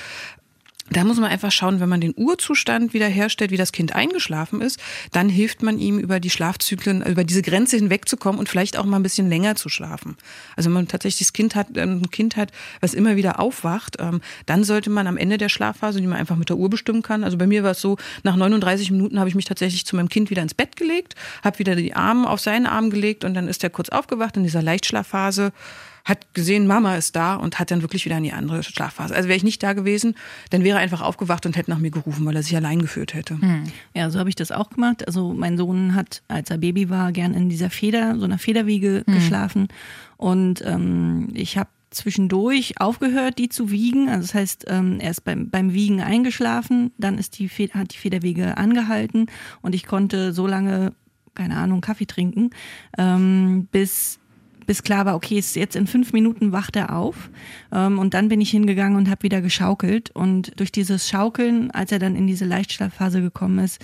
Da 0.90 1.04
muss 1.04 1.18
man 1.18 1.30
einfach 1.30 1.50
schauen, 1.50 1.80
wenn 1.80 1.88
man 1.88 2.00
den 2.00 2.14
Urzustand 2.16 2.94
wiederherstellt, 2.94 3.50
wie 3.50 3.56
das 3.56 3.72
Kind 3.72 3.94
eingeschlafen 3.94 4.60
ist, 4.60 4.80
dann 5.12 5.28
hilft 5.28 5.62
man 5.62 5.78
ihm 5.78 5.98
über 5.98 6.20
die 6.20 6.30
Schlafzyklen, 6.30 7.02
über 7.02 7.24
diese 7.24 7.42
Grenze 7.42 7.76
hinwegzukommen 7.76 8.38
und 8.38 8.48
vielleicht 8.48 8.76
auch 8.76 8.84
mal 8.84 8.96
ein 8.96 9.02
bisschen 9.02 9.28
länger 9.28 9.56
zu 9.56 9.68
schlafen. 9.68 10.16
Also 10.54 10.68
wenn 10.68 10.74
man 10.74 10.88
tatsächlich 10.88 11.26
das 11.26 11.32
Kind 11.32 11.54
hat, 11.54 11.76
ähm, 11.76 12.02
ein 12.02 12.10
Kind 12.10 12.36
hat, 12.36 12.52
was 12.80 12.94
immer 12.94 13.16
wieder 13.16 13.40
aufwacht, 13.40 13.96
ähm, 13.98 14.20
dann 14.46 14.62
sollte 14.62 14.90
man 14.90 15.06
am 15.06 15.16
Ende 15.16 15.38
der 15.38 15.48
Schlafphase, 15.48 16.00
die 16.00 16.06
man 16.06 16.18
einfach 16.18 16.36
mit 16.36 16.48
der 16.48 16.56
Uhr 16.56 16.70
bestimmen 16.70 17.02
kann. 17.02 17.24
Also 17.24 17.36
bei 17.36 17.46
mir 17.46 17.64
war 17.64 17.72
es 17.72 17.80
so, 17.80 17.96
nach 18.22 18.36
39 18.36 18.90
Minuten 18.92 19.18
habe 19.18 19.28
ich 19.28 19.34
mich 19.34 19.44
tatsächlich 19.44 19.86
zu 19.86 19.96
meinem 19.96 20.08
Kind 20.08 20.30
wieder 20.30 20.42
ins 20.42 20.54
Bett 20.54 20.76
gelegt, 20.76 21.14
habe 21.42 21.58
wieder 21.58 21.74
die 21.74 21.94
Arme 21.94 22.28
auf 22.30 22.40
seinen 22.40 22.66
Arm 22.66 22.90
gelegt 22.90 23.24
und 23.24 23.34
dann 23.34 23.48
ist 23.48 23.64
er 23.64 23.70
kurz 23.70 23.88
aufgewacht 23.88 24.36
in 24.36 24.44
dieser 24.44 24.62
Leichtschlafphase 24.62 25.52
hat 26.06 26.32
gesehen, 26.34 26.68
Mama 26.68 26.96
ist 26.96 27.16
da 27.16 27.34
und 27.34 27.58
hat 27.58 27.72
dann 27.72 27.82
wirklich 27.82 28.04
wieder 28.04 28.16
in 28.16 28.22
die 28.22 28.32
andere 28.32 28.62
Schlafphase. 28.62 29.14
Also 29.14 29.28
wäre 29.28 29.36
ich 29.36 29.42
nicht 29.42 29.60
da 29.62 29.72
gewesen, 29.72 30.14
dann 30.50 30.62
wäre 30.62 30.78
er 30.78 30.82
einfach 30.82 31.02
aufgewacht 31.02 31.44
und 31.46 31.56
hätte 31.56 31.68
nach 31.68 31.80
mir 31.80 31.90
gerufen, 31.90 32.24
weil 32.24 32.36
er 32.36 32.44
sich 32.44 32.54
allein 32.54 32.80
geführt 32.80 33.12
hätte. 33.12 33.40
Hm. 33.40 33.64
Ja, 33.92 34.08
so 34.08 34.20
habe 34.20 34.28
ich 34.28 34.36
das 34.36 34.52
auch 34.52 34.70
gemacht. 34.70 35.04
Also 35.04 35.34
mein 35.34 35.58
Sohn 35.58 35.96
hat, 35.96 36.22
als 36.28 36.48
er 36.48 36.58
Baby 36.58 36.88
war, 36.90 37.10
gern 37.10 37.34
in 37.34 37.48
dieser 37.48 37.70
Feder, 37.70 38.16
so 38.18 38.24
einer 38.24 38.38
Federwiege 38.38 39.02
hm. 39.04 39.14
geschlafen. 39.14 39.66
Und 40.16 40.62
ähm, 40.64 41.28
ich 41.34 41.58
habe 41.58 41.68
zwischendurch 41.90 42.80
aufgehört, 42.80 43.38
die 43.38 43.48
zu 43.48 43.72
wiegen. 43.72 44.08
Also 44.08 44.22
das 44.22 44.34
heißt, 44.34 44.64
ähm, 44.68 45.00
er 45.00 45.10
ist 45.10 45.24
beim, 45.24 45.50
beim 45.50 45.72
Wiegen 45.72 46.00
eingeschlafen, 46.00 46.92
dann 46.98 47.18
ist 47.18 47.36
die 47.40 47.48
Feder, 47.48 47.74
hat 47.74 47.92
die 47.92 47.98
Federwiege 47.98 48.56
angehalten 48.56 49.26
und 49.60 49.74
ich 49.74 49.86
konnte 49.86 50.32
so 50.32 50.46
lange, 50.46 50.92
keine 51.34 51.56
Ahnung, 51.56 51.80
Kaffee 51.80 52.06
trinken, 52.06 52.50
ähm, 52.96 53.66
bis 53.72 54.20
bis 54.66 54.82
klar 54.82 55.06
war, 55.06 55.14
okay, 55.14 55.38
ist 55.38 55.56
jetzt 55.56 55.76
in 55.76 55.86
fünf 55.86 56.12
Minuten 56.12 56.52
wacht 56.52 56.76
er 56.76 56.96
auf. 56.96 57.30
Ähm, 57.72 57.98
und 57.98 58.14
dann 58.14 58.28
bin 58.28 58.40
ich 58.40 58.50
hingegangen 58.50 58.96
und 58.96 59.08
habe 59.08 59.22
wieder 59.22 59.40
geschaukelt. 59.40 60.10
Und 60.10 60.58
durch 60.58 60.72
dieses 60.72 61.08
Schaukeln, 61.08 61.70
als 61.70 61.92
er 61.92 61.98
dann 61.98 62.16
in 62.16 62.26
diese 62.26 62.44
Leichtschlafphase 62.44 63.20
gekommen 63.20 63.58
ist, 63.60 63.80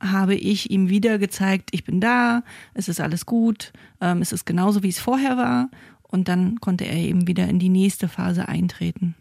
habe 0.00 0.34
ich 0.34 0.70
ihm 0.70 0.88
wieder 0.88 1.18
gezeigt, 1.18 1.70
ich 1.72 1.84
bin 1.84 2.00
da, 2.00 2.44
es 2.74 2.88
ist 2.88 3.00
alles 3.00 3.26
gut, 3.26 3.72
ähm, 4.00 4.22
es 4.22 4.32
ist 4.32 4.44
genauso, 4.44 4.82
wie 4.82 4.88
es 4.88 5.00
vorher 5.00 5.36
war. 5.36 5.70
Und 6.02 6.28
dann 6.28 6.60
konnte 6.60 6.84
er 6.84 6.96
eben 6.96 7.26
wieder 7.26 7.48
in 7.48 7.58
die 7.58 7.68
nächste 7.68 8.08
Phase 8.08 8.48
eintreten. 8.48 9.14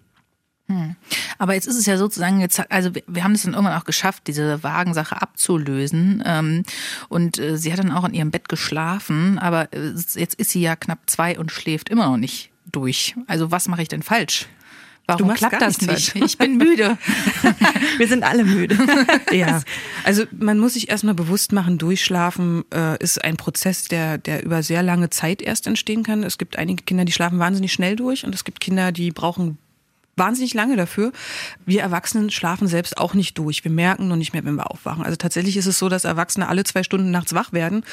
Hm. 0.68 0.96
Aber 1.38 1.54
jetzt 1.54 1.68
ist 1.68 1.78
es 1.78 1.86
ja 1.86 1.98
sozusagen 1.98 2.42
jetzt, 2.42 2.62
also 2.72 2.92
wir 3.08 3.24
haben 3.24 3.34
es 3.34 3.44
dann 3.44 3.54
irgendwann 3.54 3.80
auch 3.80 3.86
geschafft, 3.86 4.24
diese 4.28 4.64
Wagensache 4.64 5.22
abzulösen. 5.22 6.22
Ähm, 6.26 6.64
und 7.10 7.40
äh, 7.40 7.58
sie 7.58 7.72
hat 7.72 7.80
dann 7.80 7.92
auch 7.92 8.04
in 8.06 8.14
ihrem 8.14 8.32
Bett 8.32 8.50
geschlafen, 8.50 9.40
aber 9.40 9.72
äh, 9.74 9.94
jetzt 10.16 10.36
ist 10.36 10.52
sie 10.52 10.62
ja 10.62 10.76
knapp 10.76 11.00
zwei 11.06 11.40
und 11.40 11.52
schläft 11.52 11.90
immer 11.90 12.08
noch 12.08 12.18
nicht 12.18 12.52
durch. 12.70 13.16
Also 13.28 13.50
was 13.50 13.70
mache 13.70 13.82
ich 13.82 13.88
denn 13.88 14.04
falsch? 14.04 14.48
Warum 15.08 15.34
klappt 15.34 15.62
das 15.62 15.80
nicht? 15.80 16.12
Falsch. 16.12 16.26
Ich 16.26 16.38
bin 16.38 16.58
müde. 16.58 16.98
Wir 17.98 18.10
sind 18.10 18.24
alle 18.24 18.44
müde. 18.44 18.78
ja. 19.32 19.62
Also 20.04 20.26
man 20.38 20.60
muss 20.60 20.74
sich 20.74 20.90
erstmal 20.90 21.14
bewusst 21.14 21.54
machen, 21.54 21.78
durchschlafen 21.78 22.66
äh, 22.74 23.02
ist 23.02 23.24
ein 23.24 23.38
Prozess, 23.38 23.86
der, 23.86 24.18
der 24.18 24.44
über 24.44 24.64
sehr 24.64 24.84
lange 24.84 25.10
Zeit 25.10 25.42
erst 25.42 25.66
entstehen 25.66 26.04
kann. 26.04 26.24
Es 26.24 26.38
gibt 26.38 26.58
einige 26.58 26.84
Kinder, 26.84 27.06
die 27.06 27.14
schlafen 27.14 27.40
wahnsinnig 27.40 27.72
schnell 27.72 27.96
durch 27.96 28.26
und 28.26 28.36
es 28.36 28.44
gibt 28.44 28.60
Kinder, 28.60 28.92
die 28.92 29.12
brauchen 29.12 29.58
wahnsinnig 30.18 30.54
lange 30.54 30.76
dafür. 30.76 31.12
Wir 31.66 31.82
Erwachsenen 31.82 32.30
schlafen 32.30 32.68
selbst 32.68 32.98
auch 32.98 33.14
nicht 33.14 33.38
durch. 33.38 33.64
Wir 33.64 33.72
merken 33.72 34.08
noch 34.08 34.16
nicht 34.16 34.34
mehr, 34.34 34.44
wenn 34.46 34.56
wir 34.56 34.72
aufwachen. 34.72 35.04
Also 35.04 35.16
tatsächlich 35.16 35.58
ist 35.58 35.68
es 35.68 35.80
so, 35.80 35.90
dass 35.90 36.04
Erwachsene 36.04 36.48
alle 36.48 36.64
zwei 36.64 36.84
Stunden 36.84 37.12
nachts 37.12 37.34
wach 37.34 37.54
werden 37.54 37.84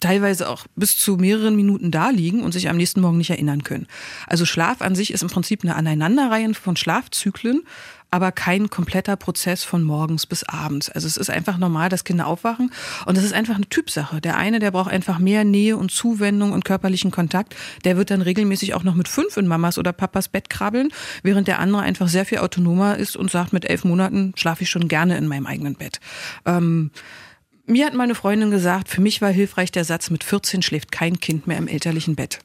teilweise 0.00 0.48
auch 0.48 0.66
bis 0.76 0.98
zu 0.98 1.16
mehreren 1.16 1.56
Minuten 1.56 1.90
da 1.90 2.10
liegen 2.10 2.42
und 2.42 2.52
sich 2.52 2.68
am 2.68 2.76
nächsten 2.76 3.00
Morgen 3.00 3.18
nicht 3.18 3.30
erinnern 3.30 3.64
können. 3.64 3.86
Also 4.26 4.44
Schlaf 4.44 4.82
an 4.82 4.94
sich 4.94 5.12
ist 5.12 5.22
im 5.22 5.30
Prinzip 5.30 5.62
eine 5.62 5.76
Aneinanderreihe 5.76 6.52
von 6.54 6.76
Schlafzyklen, 6.76 7.62
aber 8.14 8.30
kein 8.30 8.70
kompletter 8.70 9.16
Prozess 9.16 9.64
von 9.64 9.82
morgens 9.82 10.26
bis 10.26 10.44
abends. 10.44 10.88
Also 10.88 11.08
es 11.08 11.16
ist 11.16 11.30
einfach 11.30 11.58
normal, 11.58 11.88
dass 11.88 12.04
Kinder 12.04 12.28
aufwachen 12.28 12.70
und 13.06 13.16
das 13.16 13.24
ist 13.24 13.32
einfach 13.32 13.56
eine 13.56 13.68
Typsache. 13.68 14.20
Der 14.20 14.36
eine, 14.36 14.60
der 14.60 14.70
braucht 14.70 14.92
einfach 14.92 15.18
mehr 15.18 15.42
Nähe 15.42 15.76
und 15.76 15.90
Zuwendung 15.90 16.52
und 16.52 16.64
körperlichen 16.64 17.10
Kontakt, 17.10 17.56
der 17.84 17.96
wird 17.96 18.10
dann 18.10 18.22
regelmäßig 18.22 18.74
auch 18.74 18.84
noch 18.84 18.94
mit 18.94 19.08
fünf 19.08 19.36
in 19.36 19.48
Mamas 19.48 19.78
oder 19.78 19.92
Papas 19.92 20.28
Bett 20.28 20.48
krabbeln, 20.48 20.90
während 21.24 21.48
der 21.48 21.58
andere 21.58 21.82
einfach 21.82 22.06
sehr 22.06 22.24
viel 22.24 22.38
autonomer 22.38 22.96
ist 22.98 23.16
und 23.16 23.32
sagt, 23.32 23.52
mit 23.52 23.64
elf 23.64 23.84
Monaten 23.84 24.32
schlafe 24.36 24.62
ich 24.62 24.70
schon 24.70 24.86
gerne 24.86 25.16
in 25.16 25.26
meinem 25.26 25.46
eigenen 25.46 25.74
Bett. 25.74 25.98
Ähm, 26.46 26.92
mir 27.66 27.86
hat 27.86 27.94
meine 27.94 28.14
Freundin 28.14 28.50
gesagt, 28.50 28.90
für 28.90 29.00
mich 29.00 29.22
war 29.22 29.30
hilfreich 29.30 29.72
der 29.72 29.84
Satz, 29.84 30.10
mit 30.10 30.22
14 30.22 30.60
schläft 30.60 30.92
kein 30.92 31.18
Kind 31.18 31.46
mehr 31.46 31.56
im 31.56 31.66
elterlichen 31.66 32.14
Bett. 32.14 32.40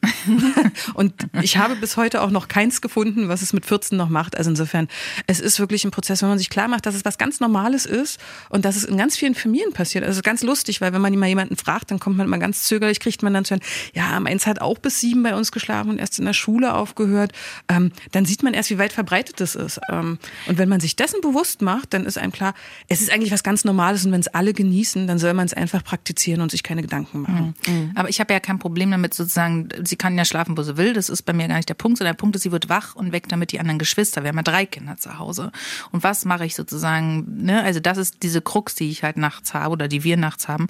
und 0.94 1.14
ich 1.42 1.58
habe 1.58 1.76
bis 1.76 1.98
heute 1.98 2.22
auch 2.22 2.30
noch 2.30 2.48
keins 2.48 2.80
gefunden, 2.80 3.28
was 3.28 3.42
es 3.42 3.52
mit 3.52 3.66
14 3.66 3.98
noch 3.98 4.08
macht. 4.08 4.38
Also 4.38 4.50
insofern, 4.50 4.88
es 5.28 5.42
ist 5.42 5.60
wirklich 5.60 5.84
ein 5.84 5.92
Prozess, 5.92 6.22
wenn 6.22 6.30
man 6.30 6.38
sich 6.38 6.50
klar 6.50 6.70
macht, 6.70 6.86
dass 6.86 6.96
es 6.96 7.04
was 7.04 7.18
ganz 7.18 7.42
Normales 7.42 7.86
ist 7.86 8.18
und 8.48 8.64
dass 8.64 8.78
es 8.78 8.86
in 8.86 8.96
ganz 8.96 9.18
vielen 9.18 9.36
Familien 9.36 9.74
passiert. 9.74 10.06
Also 10.06 10.22
ganz 10.22 10.42
lustig, 10.42 10.80
weil 10.80 10.94
wenn 10.94 11.02
man 11.02 11.14
mal 11.20 11.28
jemanden 11.28 11.58
fragt, 11.58 11.92
dann 11.92 12.00
kommt 12.00 12.16
man 12.16 12.28
immer 12.28 12.38
ganz 12.38 12.64
zögerlich, 12.64 13.02
kriegt 13.02 13.22
man 13.22 13.34
dann 13.34 13.44
zu 13.44 13.56
hören, 13.56 13.64
ja, 13.94 14.18
meins 14.22 14.48
hat 14.48 14.62
auch 14.62 14.78
bis 14.78 15.02
sieben 15.02 15.22
bei 15.24 15.36
uns 15.36 15.52
geschlafen 15.52 15.90
und 15.90 16.00
erst 16.00 16.18
in 16.20 16.26
der 16.26 16.34
Schule 16.34 16.74
aufgehört. 16.74 17.34
Ähm, 17.68 17.92
dann 18.14 18.24
sieht 18.24 18.42
man 18.42 18.54
erst, 18.54 18.70
wie 18.70 18.78
weit 18.78 18.94
verbreitet 18.94 19.42
das 19.42 19.56
ist. 19.56 19.82
Ähm, 19.92 20.18
und 20.48 20.58
wenn 20.58 20.70
man 20.70 20.80
sich 20.80 20.96
dessen 20.96 21.20
bewusst 21.20 21.62
macht, 21.62 21.94
dann 21.94 22.06
ist 22.06 22.18
einem 22.18 22.32
klar, 22.32 22.54
es 22.88 23.02
ist 23.02 23.12
eigentlich 23.12 23.34
was 23.34 23.44
ganz 23.44 23.66
Normales 23.66 24.06
und 24.06 24.14
wenn 24.14 24.22
es 24.22 24.30
alle 24.30 24.54
genießen, 24.54 25.09
dann 25.10 25.18
soll 25.18 25.34
man 25.34 25.48
es 25.48 25.56
einfach 25.56 25.84
praktizieren 25.84 26.40
und 26.40 26.52
sich 26.52 26.62
keine 26.62 26.84
Gedanken 26.84 27.22
machen. 27.22 27.56
Mhm. 27.66 27.74
mhm. 27.74 27.92
Aber 27.96 28.10
ich 28.10 28.20
habe 28.20 28.32
ja 28.32 28.40
kein 28.40 28.60
Problem 28.60 28.92
damit 28.92 29.16
sozusagen, 29.16 29.70
sie 29.84 29.96
kann 29.96 30.16
ja 30.16 30.24
schlafen, 30.24 30.56
wo 30.56 30.62
sie 30.62 30.78
will. 30.78 30.94
Das 30.94 31.10
ist 31.10 31.24
bei 31.24 31.34
mir 31.34 31.48
gar 31.48 31.56
nicht 31.56 31.68
der 31.68 31.74
Punkt, 31.74 31.98
sondern 31.98 32.14
der 32.14 32.20
Punkt 32.20 32.36
ist, 32.36 32.44
sie 32.44 32.52
wird 32.52 32.70
wach 32.70 32.96
und 32.96 33.12
weckt 33.12 33.32
damit 33.32 33.52
die 33.52 33.60
anderen 33.60 33.80
Geschwister. 33.80 34.22
Wir 34.22 34.30
haben 34.30 34.38
ja 34.38 34.44
drei 34.44 34.68
Kinder 34.68 34.98
zu 34.98 35.18
Hause. 35.18 35.52
Und 35.92 36.04
was 36.04 36.26
mache 36.26 36.46
ich 36.46 36.54
sozusagen, 36.54 37.44
ne? 37.44 37.64
Also 37.64 37.80
das 37.80 37.98
ist 37.98 38.22
diese 38.22 38.42
Krux, 38.42 38.76
die 38.76 38.92
ich 38.92 39.02
halt 39.02 39.18
nachts 39.18 39.56
habe 39.56 39.74
oder 39.74 39.88
die 39.88 40.04
wir 40.04 40.16
nachts 40.16 40.48
haben, 40.48 40.68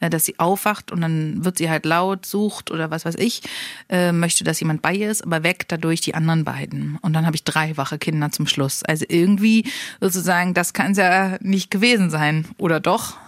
äh, 0.00 0.08
dass 0.08 0.24
sie 0.24 0.38
aufwacht 0.38 0.90
und 0.90 1.02
dann 1.02 1.44
wird 1.44 1.58
sie 1.58 1.68
halt 1.68 1.84
laut, 1.84 2.24
sucht 2.24 2.70
oder 2.70 2.90
was 2.90 3.04
weiß 3.04 3.16
ich, 3.16 3.42
äh, 3.90 4.12
möchte, 4.12 4.42
dass 4.42 4.58
jemand 4.58 4.80
bei 4.80 4.94
ihr 4.94 5.10
ist, 5.10 5.22
aber 5.22 5.42
weckt 5.42 5.70
dadurch 5.70 6.00
die 6.00 6.14
anderen 6.14 6.44
beiden. 6.44 6.96
Und 7.02 7.12
dann 7.12 7.26
habe 7.26 7.36
ich 7.36 7.44
drei 7.44 7.76
wache 7.76 7.98
Kinder 7.98 8.32
zum 8.32 8.46
Schluss. 8.46 8.82
Also 8.84 9.04
irgendwie 9.06 9.70
sozusagen, 10.00 10.54
das 10.54 10.72
kann 10.72 10.92
es 10.92 10.98
ja 10.98 11.36
nicht 11.40 11.70
gewesen 11.70 12.08
sein. 12.08 12.46
Oder 12.56 12.80
doch? 12.80 13.18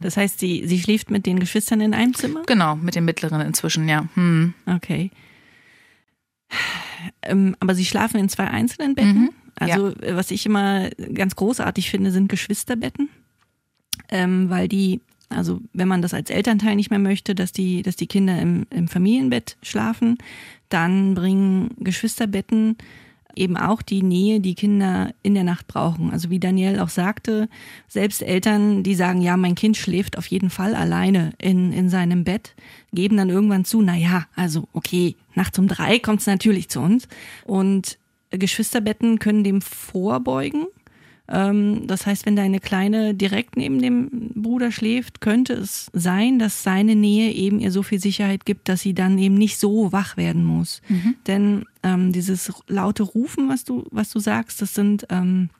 Das 0.00 0.16
heißt, 0.16 0.38
sie, 0.38 0.66
sie 0.66 0.80
schläft 0.80 1.10
mit 1.10 1.26
den 1.26 1.38
Geschwistern 1.38 1.80
in 1.80 1.94
einem 1.94 2.14
Zimmer? 2.14 2.42
Genau, 2.46 2.76
mit 2.76 2.94
den 2.94 3.04
mittleren 3.04 3.40
inzwischen, 3.40 3.88
ja. 3.88 4.08
Hm. 4.14 4.54
Okay. 4.66 5.10
Ähm, 7.22 7.56
aber 7.60 7.74
sie 7.74 7.84
schlafen 7.84 8.18
in 8.18 8.28
zwei 8.28 8.48
einzelnen 8.48 8.94
Betten? 8.94 9.20
Mhm, 9.20 9.30
also, 9.56 9.88
ja. 9.88 10.16
was 10.16 10.30
ich 10.30 10.46
immer 10.46 10.90
ganz 11.14 11.36
großartig 11.36 11.90
finde, 11.90 12.10
sind 12.10 12.28
Geschwisterbetten. 12.28 13.08
Ähm, 14.10 14.48
weil 14.48 14.68
die, 14.68 15.00
also 15.28 15.60
wenn 15.72 15.88
man 15.88 16.02
das 16.02 16.14
als 16.14 16.30
Elternteil 16.30 16.76
nicht 16.76 16.90
mehr 16.90 16.98
möchte, 16.98 17.34
dass 17.34 17.52
die, 17.52 17.82
dass 17.82 17.96
die 17.96 18.06
Kinder 18.06 18.40
im, 18.40 18.66
im 18.70 18.88
Familienbett 18.88 19.56
schlafen, 19.62 20.18
dann 20.68 21.14
bringen 21.14 21.70
Geschwisterbetten 21.78 22.76
eben 23.38 23.56
auch 23.56 23.82
die 23.82 24.02
Nähe, 24.02 24.40
die 24.40 24.54
Kinder 24.54 25.12
in 25.22 25.34
der 25.34 25.44
Nacht 25.44 25.66
brauchen. 25.66 26.10
Also 26.10 26.30
wie 26.30 26.38
Daniel 26.38 26.80
auch 26.80 26.88
sagte, 26.88 27.48
selbst 27.86 28.22
Eltern, 28.22 28.82
die 28.82 28.94
sagen, 28.94 29.20
ja, 29.20 29.36
mein 29.36 29.54
Kind 29.54 29.76
schläft 29.76 30.18
auf 30.18 30.26
jeden 30.26 30.50
Fall 30.50 30.74
alleine 30.74 31.32
in, 31.38 31.72
in 31.72 31.88
seinem 31.88 32.24
Bett, 32.24 32.54
geben 32.92 33.16
dann 33.16 33.30
irgendwann 33.30 33.64
zu, 33.64 33.80
na 33.82 33.94
ja, 33.94 34.26
also 34.34 34.68
okay, 34.72 35.16
nachts 35.34 35.58
um 35.58 35.68
drei 35.68 35.98
kommt 35.98 36.20
es 36.20 36.26
natürlich 36.26 36.68
zu 36.68 36.80
uns. 36.80 37.08
Und 37.44 37.98
Geschwisterbetten 38.30 39.18
können 39.18 39.44
dem 39.44 39.62
vorbeugen. 39.62 40.66
Ähm, 41.30 41.86
das 41.86 42.06
heißt, 42.06 42.26
wenn 42.26 42.36
deine 42.36 42.60
Kleine 42.60 43.14
direkt 43.14 43.56
neben 43.56 43.80
dem 43.80 44.32
Bruder 44.34 44.72
schläft, 44.72 45.20
könnte 45.20 45.54
es 45.54 45.90
sein, 45.92 46.38
dass 46.38 46.62
seine 46.62 46.94
Nähe 46.94 47.32
eben 47.32 47.60
ihr 47.60 47.70
so 47.70 47.82
viel 47.82 48.00
Sicherheit 48.00 48.44
gibt, 48.44 48.68
dass 48.68 48.80
sie 48.80 48.94
dann 48.94 49.18
eben 49.18 49.34
nicht 49.34 49.58
so 49.58 49.92
wach 49.92 50.16
werden 50.16 50.44
muss. 50.44 50.80
Mhm. 50.88 51.14
Denn 51.26 51.64
ähm, 51.82 52.12
dieses 52.12 52.52
laute 52.66 53.02
Rufen, 53.02 53.48
was 53.48 53.64
du, 53.64 53.84
was 53.90 54.10
du 54.10 54.20
sagst, 54.20 54.62
das 54.62 54.74
sind 54.74 55.06
ähm, 55.10 55.50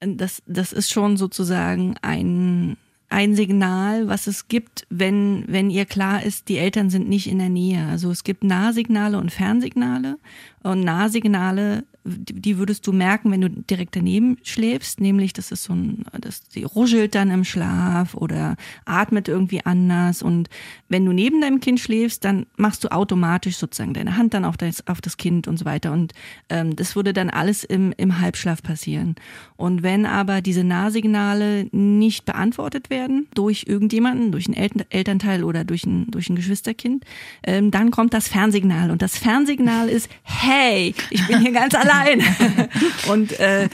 das, 0.00 0.42
das 0.46 0.72
ist 0.72 0.90
schon 0.90 1.16
sozusagen 1.16 1.96
ein, 2.02 2.76
ein 3.08 3.34
Signal, 3.34 4.08
was 4.08 4.26
es 4.26 4.48
gibt, 4.48 4.86
wenn, 4.90 5.44
wenn 5.46 5.70
ihr 5.70 5.86
klar 5.86 6.22
ist, 6.22 6.48
die 6.48 6.58
Eltern 6.58 6.90
sind 6.90 7.08
nicht 7.08 7.28
in 7.28 7.38
der 7.38 7.48
Nähe. 7.48 7.86
Also 7.86 8.10
es 8.10 8.24
gibt 8.24 8.44
Nahsignale 8.44 9.18
und 9.18 9.32
Fernsignale. 9.32 10.18
Und 10.66 10.80
Nahsignale 10.80 11.84
die 12.06 12.58
würdest 12.58 12.86
du 12.86 12.92
merken, 12.92 13.30
wenn 13.30 13.40
du 13.40 13.50
direkt 13.50 13.96
daneben 13.96 14.38
schläfst, 14.42 15.00
nämlich 15.00 15.32
das 15.32 15.50
ist 15.50 15.64
so 15.64 15.74
ein, 15.74 16.04
das, 16.20 16.42
sie 16.48 16.64
ruschelt 16.64 17.14
dann 17.14 17.30
im 17.30 17.44
Schlaf 17.44 18.14
oder 18.14 18.56
atmet 18.84 19.28
irgendwie 19.28 19.64
anders. 19.64 20.22
Und 20.22 20.48
wenn 20.88 21.04
du 21.04 21.12
neben 21.12 21.40
deinem 21.40 21.60
Kind 21.60 21.80
schläfst, 21.80 22.24
dann 22.24 22.46
machst 22.56 22.84
du 22.84 22.92
automatisch 22.92 23.56
sozusagen 23.56 23.94
deine 23.94 24.16
Hand 24.16 24.34
dann 24.34 24.44
auf 24.44 24.56
das, 24.56 24.86
auf 24.86 25.00
das 25.00 25.16
Kind 25.16 25.48
und 25.48 25.58
so 25.58 25.64
weiter. 25.64 25.92
Und 25.92 26.12
ähm, 26.48 26.76
das 26.76 26.96
würde 26.96 27.12
dann 27.12 27.30
alles 27.30 27.64
im, 27.64 27.92
im 27.96 28.20
Halbschlaf 28.20 28.62
passieren. 28.62 29.16
Und 29.56 29.82
wenn 29.82 30.06
aber 30.06 30.40
diese 30.42 30.64
Nahsignale 30.64 31.68
nicht 31.72 32.24
beantwortet 32.24 32.90
werden 32.90 33.26
durch 33.34 33.64
irgendjemanden, 33.66 34.32
durch 34.32 34.46
einen 34.46 34.56
Eltern, 34.56 34.84
Elternteil 34.90 35.44
oder 35.44 35.64
durch 35.64 35.84
ein, 35.84 36.10
durch 36.10 36.30
ein 36.30 36.36
Geschwisterkind, 36.36 37.04
ähm, 37.42 37.70
dann 37.70 37.90
kommt 37.90 38.14
das 38.14 38.28
Fernsignal. 38.28 38.90
Und 38.90 39.02
das 39.02 39.18
Fernsignal 39.18 39.88
ist, 39.88 40.08
hey, 40.56 40.94
ich 41.10 41.26
bin 41.26 41.40
hier 41.40 41.52
ganz 41.52 41.74
allein 41.74 42.22
und 43.08 43.38
äh, 43.38 43.68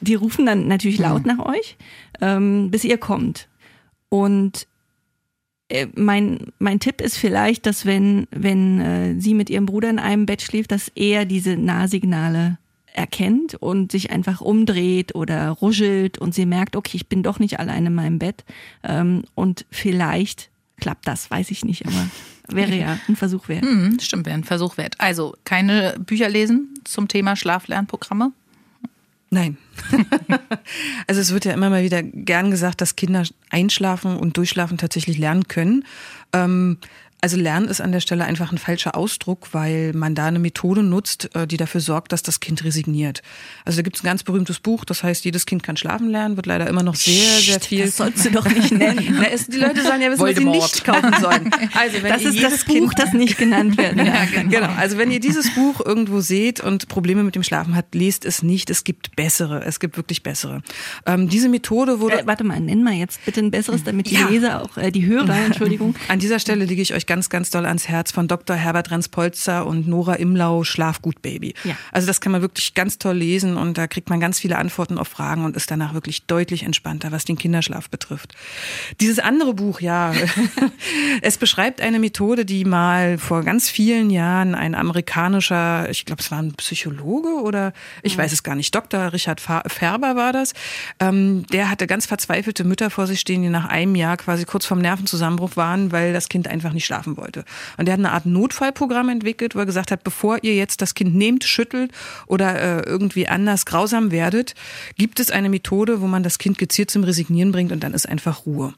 die 0.00 0.14
rufen 0.14 0.46
dann 0.46 0.68
natürlich 0.68 0.98
laut 0.98 1.26
nach 1.26 1.38
euch, 1.38 1.76
ähm, 2.20 2.70
bis 2.70 2.84
ihr 2.84 2.98
kommt. 2.98 3.48
Und 4.08 4.66
äh, 5.68 5.86
mein, 5.94 6.52
mein 6.58 6.80
Tipp 6.80 7.00
ist 7.00 7.16
vielleicht, 7.16 7.66
dass 7.66 7.86
wenn, 7.86 8.26
wenn 8.30 8.80
äh, 8.80 9.20
sie 9.20 9.34
mit 9.34 9.50
ihrem 9.50 9.66
Bruder 9.66 9.90
in 9.90 9.98
einem 9.98 10.26
Bett 10.26 10.42
schläft, 10.42 10.72
dass 10.72 10.88
er 10.94 11.24
diese 11.24 11.56
Nahsignale 11.56 12.58
erkennt 12.94 13.54
und 13.54 13.90
sich 13.90 14.10
einfach 14.10 14.40
umdreht 14.40 15.14
oder 15.14 15.48
ruschelt 15.48 16.18
und 16.18 16.34
sie 16.34 16.44
merkt, 16.44 16.76
okay, 16.76 16.96
ich 16.96 17.08
bin 17.08 17.22
doch 17.22 17.38
nicht 17.38 17.58
allein 17.58 17.86
in 17.86 17.94
meinem 17.94 18.18
Bett. 18.18 18.44
Ähm, 18.82 19.24
und 19.34 19.64
vielleicht 19.70 20.50
klappt 20.78 21.06
das, 21.06 21.30
weiß 21.30 21.50
ich 21.52 21.64
nicht, 21.64 21.86
aber 21.86 22.08
wäre 22.54 22.74
ja 22.74 22.98
ein 23.08 23.16
Versuch 23.16 23.48
wert. 23.48 23.62
Hm, 23.62 23.98
stimmt, 24.00 24.26
wäre 24.26 24.36
ein 24.36 24.44
Versuch 24.44 24.76
wert. 24.76 24.96
Also 24.98 25.34
keine 25.44 25.96
Bücher 25.98 26.28
lesen 26.28 26.74
zum 26.84 27.08
Thema 27.08 27.36
Schlaflernprogramme? 27.36 28.32
Nein. 29.30 29.56
also 31.06 31.20
es 31.20 31.32
wird 31.32 31.46
ja 31.46 31.54
immer 31.54 31.70
mal 31.70 31.82
wieder 31.82 32.02
gern 32.02 32.50
gesagt, 32.50 32.82
dass 32.82 32.96
Kinder 32.96 33.24
einschlafen 33.48 34.18
und 34.18 34.36
durchschlafen 34.36 34.76
tatsächlich 34.76 35.16
lernen 35.16 35.48
können. 35.48 35.84
Ähm, 36.34 36.76
also 37.22 37.36
Lernen 37.36 37.68
ist 37.68 37.80
an 37.80 37.92
der 37.92 38.00
Stelle 38.00 38.24
einfach 38.24 38.50
ein 38.50 38.58
falscher 38.58 38.96
Ausdruck, 38.96 39.48
weil 39.52 39.92
man 39.94 40.14
da 40.14 40.26
eine 40.26 40.40
Methode 40.40 40.82
nutzt, 40.82 41.34
äh, 41.34 41.46
die 41.46 41.56
dafür 41.56 41.80
sorgt, 41.80 42.12
dass 42.12 42.22
das 42.22 42.40
Kind 42.40 42.64
resigniert. 42.64 43.22
Also 43.64 43.76
da 43.76 43.82
gibt 43.82 43.96
es 43.96 44.02
ein 44.02 44.06
ganz 44.06 44.24
berühmtes 44.24 44.58
Buch, 44.58 44.84
das 44.84 45.04
heißt, 45.04 45.24
jedes 45.24 45.46
Kind 45.46 45.62
kann 45.62 45.76
schlafen 45.76 46.10
lernen, 46.10 46.36
wird 46.36 46.46
leider 46.46 46.66
immer 46.66 46.82
noch 46.82 46.96
sehr, 46.96 47.38
sehr 47.38 47.60
viel. 47.60 47.84
Das 47.86 47.96
sollst 47.96 48.24
du 48.24 48.30
doch 48.32 48.48
nicht 48.48 48.72
nennen. 48.72 49.16
Na, 49.20 49.28
es, 49.30 49.46
die 49.46 49.58
Leute 49.58 49.82
sollen 49.82 50.02
ja 50.02 50.10
wissen, 50.10 50.20
was 50.20 50.36
sie 50.36 50.44
nicht 50.44 50.84
kaufen 50.84 51.14
sollen. 51.20 51.50
Also 51.74 52.02
wenn 52.02 52.12
das 52.12 52.22
ist 52.24 52.42
das 52.42 52.64
Buch, 52.64 52.74
kind, 52.74 52.98
das 52.98 53.12
nicht 53.12 53.38
genannt 53.38 53.78
werden 53.78 54.04
ja, 54.04 54.24
genau. 54.24 54.50
genau. 54.50 54.72
Also 54.76 54.98
wenn 54.98 55.12
ihr 55.12 55.20
dieses 55.20 55.54
Buch 55.54 55.80
irgendwo 55.84 56.20
seht 56.20 56.58
und 56.60 56.88
Probleme 56.88 57.22
mit 57.22 57.36
dem 57.36 57.44
Schlafen 57.44 57.76
habt, 57.76 57.94
lest 57.94 58.24
es 58.24 58.42
nicht. 58.42 58.68
Es 58.68 58.82
gibt 58.82 59.14
bessere. 59.14 59.64
Es 59.64 59.78
gibt 59.78 59.96
wirklich 59.96 60.24
bessere. 60.24 60.62
Ähm, 61.06 61.28
diese 61.28 61.48
Methode 61.48 62.00
wurde. 62.00 62.20
Äh, 62.20 62.26
warte 62.26 62.42
mal, 62.42 62.58
nenn 62.58 62.82
mal 62.82 62.94
jetzt 62.94 63.24
bitte 63.24 63.40
ein 63.40 63.52
besseres, 63.52 63.84
damit 63.84 64.10
die 64.10 64.14
ja. 64.14 64.28
Leser 64.28 64.62
auch, 64.62 64.76
äh, 64.76 64.90
die 64.90 65.06
Hörer, 65.06 65.36
Entschuldigung. 65.46 65.94
An 66.08 66.18
dieser 66.18 66.38
Stelle 66.40 66.64
lege 66.64 66.82
ich 66.82 66.94
euch 66.94 67.06
ganz, 67.12 67.28
ganz 67.28 67.50
doll 67.50 67.66
ans 67.66 67.88
Herz 67.88 68.10
von 68.10 68.26
Dr. 68.26 68.56
Herbert 68.56 68.90
Renz-Polzer 68.90 69.66
und 69.66 69.86
Nora 69.86 70.14
Imlau, 70.14 70.64
Schlaf 70.64 71.02
gut, 71.02 71.20
Baby. 71.20 71.52
Ja. 71.62 71.76
Also 71.90 72.06
das 72.06 72.22
kann 72.22 72.32
man 72.32 72.40
wirklich 72.40 72.72
ganz 72.72 72.96
toll 72.96 73.18
lesen 73.18 73.58
und 73.58 73.76
da 73.76 73.86
kriegt 73.86 74.08
man 74.08 74.18
ganz 74.18 74.40
viele 74.40 74.56
Antworten 74.56 74.96
auf 74.96 75.08
Fragen 75.08 75.44
und 75.44 75.54
ist 75.54 75.70
danach 75.70 75.92
wirklich 75.92 76.24
deutlich 76.24 76.62
entspannter, 76.62 77.12
was 77.12 77.26
den 77.26 77.36
Kinderschlaf 77.36 77.90
betrifft. 77.90 78.34
Dieses 79.02 79.18
andere 79.18 79.52
Buch, 79.52 79.82
ja, 79.82 80.14
es 81.20 81.36
beschreibt 81.36 81.82
eine 81.82 81.98
Methode, 81.98 82.46
die 82.46 82.64
mal 82.64 83.18
vor 83.18 83.42
ganz 83.42 83.68
vielen 83.68 84.08
Jahren 84.08 84.54
ein 84.54 84.74
amerikanischer, 84.74 85.90
ich 85.90 86.06
glaube, 86.06 86.22
es 86.22 86.30
war 86.30 86.38
ein 86.38 86.54
Psychologe 86.54 87.42
oder 87.42 87.74
ich 88.02 88.16
weiß 88.16 88.32
es 88.32 88.42
gar 88.42 88.54
nicht, 88.54 88.74
Dr. 88.74 89.12
Richard 89.12 89.42
Färber 89.42 90.16
war 90.16 90.32
das, 90.32 90.54
ähm, 90.98 91.46
der 91.48 91.68
hatte 91.68 91.86
ganz 91.86 92.06
verzweifelte 92.06 92.64
Mütter 92.64 92.88
vor 92.88 93.06
sich 93.06 93.20
stehen, 93.20 93.42
die 93.42 93.50
nach 93.50 93.66
einem 93.66 93.96
Jahr 93.96 94.16
quasi 94.16 94.46
kurz 94.46 94.64
vorm 94.64 94.80
Nervenzusammenbruch 94.80 95.56
waren, 95.56 95.92
weil 95.92 96.14
das 96.14 96.30
Kind 96.30 96.48
einfach 96.48 96.72
nicht 96.72 96.86
schlafen 96.86 97.01
wollte. 97.06 97.44
Und 97.76 97.86
der 97.86 97.94
hat 97.94 98.00
eine 98.00 98.12
Art 98.12 98.26
Notfallprogramm 98.26 99.08
entwickelt, 99.08 99.54
wo 99.54 99.60
er 99.60 99.66
gesagt 99.66 99.90
hat, 99.90 100.04
bevor 100.04 100.38
ihr 100.42 100.54
jetzt 100.54 100.82
das 100.82 100.94
Kind 100.94 101.14
nehmt, 101.14 101.44
schüttelt 101.44 101.92
oder 102.26 102.60
äh, 102.60 102.82
irgendwie 102.88 103.28
anders 103.28 103.66
grausam 103.66 104.10
werdet, 104.10 104.54
gibt 104.96 105.20
es 105.20 105.30
eine 105.30 105.48
Methode, 105.48 106.00
wo 106.00 106.06
man 106.06 106.22
das 106.22 106.38
Kind 106.38 106.58
gezielt 106.58 106.90
zum 106.90 107.04
Resignieren 107.04 107.52
bringt 107.52 107.72
und 107.72 107.82
dann 107.82 107.94
ist 107.94 108.08
einfach 108.08 108.46
Ruhe. 108.46 108.74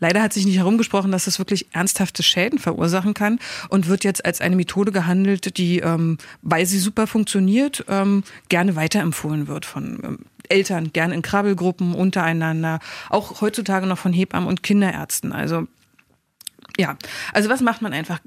Leider 0.00 0.22
hat 0.22 0.32
sich 0.32 0.46
nicht 0.46 0.56
herumgesprochen, 0.56 1.12
dass 1.12 1.26
das 1.26 1.38
wirklich 1.38 1.66
ernsthafte 1.72 2.22
Schäden 2.22 2.58
verursachen 2.58 3.14
kann 3.14 3.38
und 3.68 3.86
wird 3.86 4.02
jetzt 4.02 4.24
als 4.24 4.40
eine 4.40 4.56
Methode 4.56 4.92
gehandelt, 4.92 5.58
die, 5.58 5.80
ähm, 5.80 6.16
weil 6.42 6.64
sie 6.66 6.78
super 6.78 7.06
funktioniert, 7.06 7.84
ähm, 7.88 8.24
gerne 8.48 8.76
weiterempfohlen 8.76 9.46
wird 9.46 9.66
von 9.66 10.00
ähm, 10.02 10.18
Eltern, 10.48 10.92
gerne 10.92 11.14
in 11.14 11.22
Krabbelgruppen 11.22 11.94
untereinander, 11.94 12.80
auch 13.08 13.40
heutzutage 13.40 13.86
noch 13.86 13.98
von 13.98 14.12
Hebammen 14.12 14.48
und 14.48 14.62
Kinderärzten. 14.62 15.32
Also 15.32 15.66
ja, 16.78 16.96
also 17.32 17.48
was 17.48 17.60
macht 17.60 17.82
man 17.82 17.92
einfach? 17.92 18.20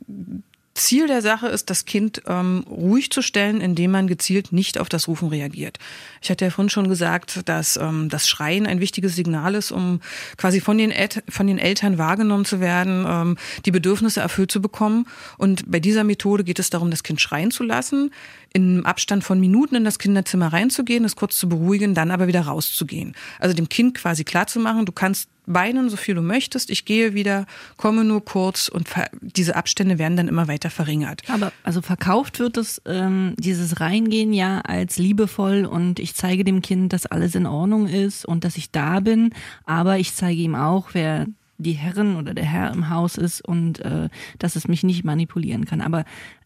Ziel 0.76 1.06
der 1.06 1.22
Sache 1.22 1.48
ist, 1.48 1.70
das 1.70 1.86
Kind 1.86 2.24
ähm, 2.26 2.66
ruhig 2.68 3.12
zu 3.12 3.22
stellen, 3.22 3.62
indem 3.62 3.92
man 3.92 4.08
gezielt 4.08 4.52
nicht 4.52 4.80
auf 4.80 4.90
das 4.90 5.08
Rufen 5.08 5.30
reagiert. 5.30 5.78
Ich 6.22 6.32
hatte 6.32 6.46
ja 6.46 6.52
vorhin 6.52 6.70
schon 6.70 6.90
gesagt, 6.90 7.48
dass 7.48 7.78
ähm, 7.78 8.10
das 8.10 8.28
Schreien 8.28 8.66
ein 8.66 8.80
wichtiges 8.80 9.16
Signal 9.16 9.54
ist, 9.54 9.72
um 9.72 10.01
quasi 10.36 10.62
von 10.62 10.77
den, 10.77 10.90
El 10.90 11.10
von 11.29 11.46
den 11.46 11.60
Eltern 11.60 12.00
wahrgenommen 12.00 12.46
zu 12.46 12.60
werden, 12.60 13.06
ähm, 13.08 13.38
die 13.66 13.72
Bedürfnisse 13.72 14.22
erfüllt 14.22 14.51
zu 14.51 14.62
bekommen. 14.62 15.06
Und 15.38 15.70
bei 15.70 15.79
dieser 15.79 16.03
Methode 16.03 16.44
geht 16.44 16.58
es 16.58 16.72
darum, 16.72 16.90
das 16.90 17.03
Kind 17.03 17.22
schreien 17.22 17.51
zu 17.51 17.64
lassen, 17.64 18.12
im 18.53 18.85
Abstand 18.85 19.24
von 19.24 19.39
Minuten 19.39 19.75
in 19.75 19.83
das 19.83 19.98
Kinderzimmer 19.98 20.53
reinzugehen, 20.53 21.03
es 21.05 21.16
kurz 21.16 21.37
zu 21.37 21.50
beruhigen, 21.50 21.96
dann 21.96 22.11
aber 22.11 22.27
wieder 22.27 22.42
rauszugehen. 22.42 23.16
Also 23.39 23.55
dem 23.55 23.68
Kind 23.68 23.96
quasi 23.96 24.24
klarzumachen, 24.24 24.85
du 24.85 24.92
kannst 24.92 25.27
weinen, 25.46 25.89
so 25.89 25.98
viel 25.98 26.16
du 26.16 26.22
möchtest, 26.22 26.70
ich 26.70 26.85
gehe 26.85 27.16
wieder, 27.16 27.46
komme 27.77 28.03
nur 28.05 28.24
kurz 28.24 28.70
und 28.70 28.87
diese 29.22 29.55
Abstände 29.55 29.98
werden 29.98 30.16
dann 30.16 30.27
immer 30.27 30.48
weiter 30.48 30.70
verringert. 30.70 31.24
Aber 31.27 31.51
also 31.63 31.81
verkauft 31.81 32.39
wird 32.39 32.57
es, 32.57 32.81
ähm, 32.85 33.33
dieses 33.37 33.79
Reingehen 33.79 34.33
ja 34.33 34.61
als 34.61 34.98
liebevoll 34.98 35.66
und 35.66 36.00
ich 36.00 36.16
zeige 36.16 36.44
dem 36.44 36.61
Kind, 36.61 36.94
dass 36.94 37.07
alles 37.07 37.35
in 37.35 37.48
Ordnung 37.48 37.87
ist 37.87 38.24
und 38.24 38.44
dass 38.44 38.55
ich 38.55 38.72
da 38.72 39.00
bin, 39.00 39.31
aber 39.66 39.98
ich 39.98 40.13
zeige 40.13 40.42
ihm 40.42 40.55
auch, 40.55 40.89
wer 40.94 41.25
die 41.57 41.74
Herrin 41.74 42.16
oder 42.16 42.33
der 42.33 42.46
Herr 42.46 42.72
im 42.72 42.89
Haus 42.89 43.18
ist 43.18 43.42
und 43.42 43.79
äh, 43.79 44.09
dass 44.39 44.55
es 44.55 44.68
mich 44.68 44.83
nicht 44.83 45.03
manipulieren 45.03 45.66
kann. 45.66 45.81
Aber 45.81 46.03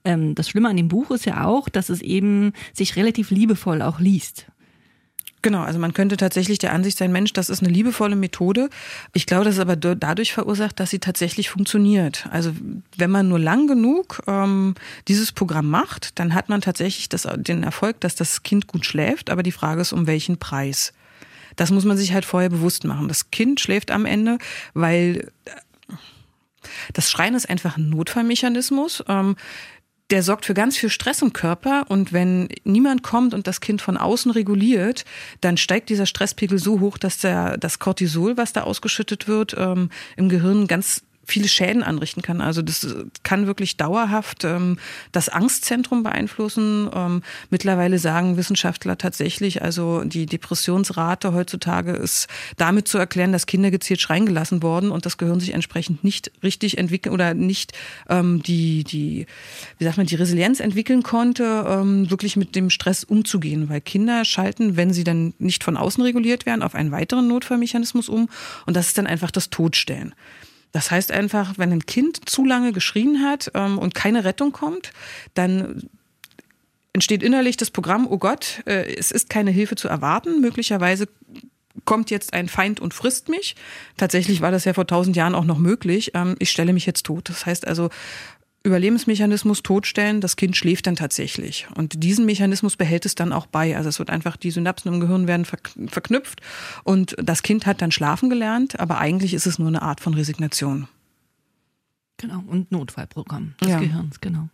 ähm, 0.07 0.35
das 0.35 0.49
Schlimme 0.49 0.69
an 0.69 0.77
dem 0.77 0.87
Buch 0.87 1.11
ist 1.11 1.25
ja 1.25 1.43
auch, 1.43 1.69
dass 1.69 1.89
es 1.89 2.01
eben 2.01 2.53
sich 2.73 2.95
relativ 2.95 3.29
liebevoll 3.29 3.81
auch 3.81 3.99
liest. 3.99 4.47
Genau, 5.43 5.61
also 5.61 5.77
man 5.77 5.93
könnte 5.93 6.17
tatsächlich 6.17 6.57
der 6.57 6.73
Ansicht 6.73 6.97
sein, 6.97 7.11
Mensch, 7.11 7.31
das 7.31 7.49
ist 7.49 7.61
eine 7.61 7.71
liebevolle 7.71 8.15
Methode. 8.15 8.69
Ich 9.13 9.27
glaube, 9.27 9.45
das 9.45 9.55
ist 9.55 9.61
aber 9.61 9.75
dadurch 9.75 10.33
verursacht, 10.33 10.79
dass 10.79 10.89
sie 10.89 10.99
tatsächlich 10.99 11.49
funktioniert. 11.49 12.27
Also 12.31 12.53
wenn 12.95 13.11
man 13.11 13.27
nur 13.27 13.37
lang 13.39 13.67
genug 13.67 14.23
ähm, 14.27 14.73
dieses 15.07 15.31
Programm 15.31 15.69
macht, 15.69 16.17
dann 16.19 16.33
hat 16.33 16.49
man 16.49 16.61
tatsächlich 16.61 17.07
das, 17.07 17.27
den 17.35 17.63
Erfolg, 17.63 17.99
dass 18.01 18.15
das 18.15 18.43
Kind 18.43 18.67
gut 18.67 18.85
schläft. 18.85 19.29
Aber 19.29 19.43
die 19.43 19.51
Frage 19.51 19.81
ist, 19.81 19.93
um 19.93 20.07
welchen 20.07 20.37
Preis? 20.37 20.91
Das 21.55 21.71
muss 21.71 21.85
man 21.85 21.97
sich 21.97 22.13
halt 22.13 22.25
vorher 22.25 22.49
bewusst 22.49 22.83
machen. 22.83 23.07
Das 23.07 23.29
Kind 23.29 23.59
schläft 23.59 23.91
am 23.91 24.05
Ende, 24.05 24.39
weil 24.73 25.31
äh, 25.45 25.51
das 26.93 27.11
Schreien 27.11 27.35
ist 27.35 27.49
einfach 27.49 27.77
ein 27.77 27.89
Notfallmechanismus. 27.89 29.03
Ähm, 29.07 29.35
der 30.09 30.23
sorgt 30.23 30.45
für 30.45 30.53
ganz 30.53 30.77
viel 30.77 30.89
Stress 30.89 31.21
im 31.21 31.33
Körper 31.33 31.85
und 31.89 32.13
wenn 32.13 32.47
niemand 32.63 33.03
kommt 33.03 33.33
und 33.33 33.47
das 33.47 33.59
Kind 33.59 33.81
von 33.81 33.97
außen 33.97 34.31
reguliert, 34.31 35.03
dann 35.41 35.57
steigt 35.57 35.89
dieser 35.89 36.05
Stresspegel 36.05 36.59
so 36.59 36.79
hoch, 36.79 36.97
dass 36.97 37.17
der, 37.17 37.57
das 37.57 37.79
Cortisol, 37.79 38.37
was 38.37 38.53
da 38.53 38.61
ausgeschüttet 38.61 39.27
wird, 39.27 39.55
ähm, 39.57 39.89
im 40.15 40.29
Gehirn 40.29 40.67
ganz 40.67 41.03
viele 41.27 41.49
Schäden 41.49 41.83
anrichten 41.83 42.21
kann. 42.21 42.39
Also 42.41 42.61
das 42.61 42.85
äh, 42.85 43.05
kann 43.23 43.47
wirklich 43.47 43.75
dauerhaft 43.75 44.45
ähm, 44.45 44.79
das 45.11 45.27
Angstzentrum 45.29 46.01
beeinflussen. 46.01 46.89
Ähm, 46.93 47.21
mittlerweile 47.49 47.99
sagen 47.99 48.37
Wissenschaftler 48.37 48.97
tatsächlich, 48.97 49.61
also 49.61 50.03
die 50.05 50.25
Depressionsrate 50.25 51.33
heutzutage 51.33 51.91
ist 51.91 52.27
damit 52.55 52.87
zu 52.87 52.97
erklären, 52.97 53.33
dass 53.33 53.45
Kinder 53.45 53.69
gezielt 53.71 53.99
schreien 53.99 54.25
gelassen 54.25 54.63
worden 54.63 54.89
und 54.89 55.05
das 55.05 55.17
Gehirn 55.17 55.41
sich 55.41 55.53
entsprechend 55.53 56.03
nicht 56.03 56.31
richtig 56.43 56.77
entwickeln 56.77 57.13
oder 57.13 57.33
nicht 57.33 57.73
ähm, 58.09 58.41
die, 58.41 58.85
die, 58.85 59.27
wie 59.77 59.83
sagt 59.83 59.97
man, 59.97 60.05
die 60.05 60.15
Resilienz 60.15 60.61
entwickeln 60.61 61.03
konnte, 61.03 61.65
ähm, 61.67 62.09
wirklich 62.09 62.37
mit 62.37 62.55
dem 62.55 62.69
Stress 62.69 63.03
umzugehen. 63.03 63.67
Weil 63.67 63.81
Kinder 63.81 64.23
schalten, 64.23 64.77
wenn 64.77 64.93
sie 64.93 65.03
dann 65.03 65.33
nicht 65.39 65.65
von 65.65 65.75
außen 65.75 66.01
reguliert 66.01 66.45
werden, 66.45 66.63
auf 66.63 66.73
einen 66.73 66.91
weiteren 66.91 67.27
Notfallmechanismus 67.27 68.07
um 68.07 68.29
und 68.65 68.77
das 68.77 68.87
ist 68.87 68.97
dann 68.97 69.07
einfach 69.07 69.31
das 69.31 69.49
Todstellen. 69.49 70.15
Das 70.77 70.91
heißt 70.91 71.11
einfach, 71.11 71.55
wenn 71.57 71.71
ein 71.71 71.87
Kind 71.87 72.29
zu 72.29 72.45
lange 72.45 72.71
geschrien 72.71 73.23
hat 73.23 73.49
ähm, 73.55 73.79
und 73.79 73.95
keine 73.95 74.25
Rettung 74.25 74.51
kommt, 74.51 74.91
dann 75.33 75.89
entsteht 76.93 77.23
innerlich 77.23 77.57
das 77.57 77.71
Programm, 77.71 78.05
oh 78.07 78.19
Gott, 78.19 78.61
äh, 78.67 78.93
es 78.95 79.09
ist 79.09 79.27
keine 79.27 79.49
Hilfe 79.49 79.75
zu 79.75 79.87
erwarten. 79.87 80.39
Möglicherweise 80.39 81.07
kommt 81.85 82.11
jetzt 82.11 82.33
ein 82.33 82.47
Feind 82.47 82.79
und 82.79 82.93
frisst 82.93 83.27
mich. 83.27 83.55
Tatsächlich 83.97 84.41
war 84.41 84.51
das 84.51 84.65
ja 84.65 84.75
vor 84.75 84.85
tausend 84.85 85.15
Jahren 85.15 85.33
auch 85.33 85.45
noch 85.45 85.57
möglich. 85.57 86.11
Ähm, 86.13 86.35
ich 86.37 86.51
stelle 86.51 86.73
mich 86.73 86.85
jetzt 86.85 87.07
tot. 87.07 87.27
Das 87.27 87.47
heißt 87.47 87.65
also, 87.65 87.89
Überlebensmechanismus 88.63 89.63
totstellen, 89.63 90.19
das 90.19 90.35
Kind 90.35 90.57
schläft 90.57 90.87
dann 90.87 90.95
tatsächlich. 90.95 91.67
Und 91.75 92.03
diesen 92.03 92.25
Mechanismus 92.25 92.75
behält 92.75 93.05
es 93.05 93.15
dann 93.15 93.31
auch 93.31 93.45
bei. 93.45 93.77
Also 93.77 93.89
es 93.89 93.99
wird 93.99 94.09
einfach, 94.09 94.35
die 94.35 94.51
Synapsen 94.51 94.93
im 94.93 94.99
Gehirn 94.99 95.27
werden 95.27 95.45
verknüpft 95.45 96.41
und 96.83 97.15
das 97.21 97.43
Kind 97.43 97.65
hat 97.65 97.81
dann 97.81 97.91
schlafen 97.91 98.29
gelernt, 98.29 98.79
aber 98.79 98.97
eigentlich 98.97 99.33
ist 99.33 99.47
es 99.47 99.57
nur 99.59 99.69
eine 99.69 99.81
Art 99.81 100.01
von 100.01 100.13
Resignation. 100.13 100.87
Genau, 102.17 102.43
und 102.47 102.71
Notfallprogramm 102.71 103.53
des 103.61 103.69
ja. 103.69 103.79
Gehirns, 103.79 104.19
genau. 104.19 104.49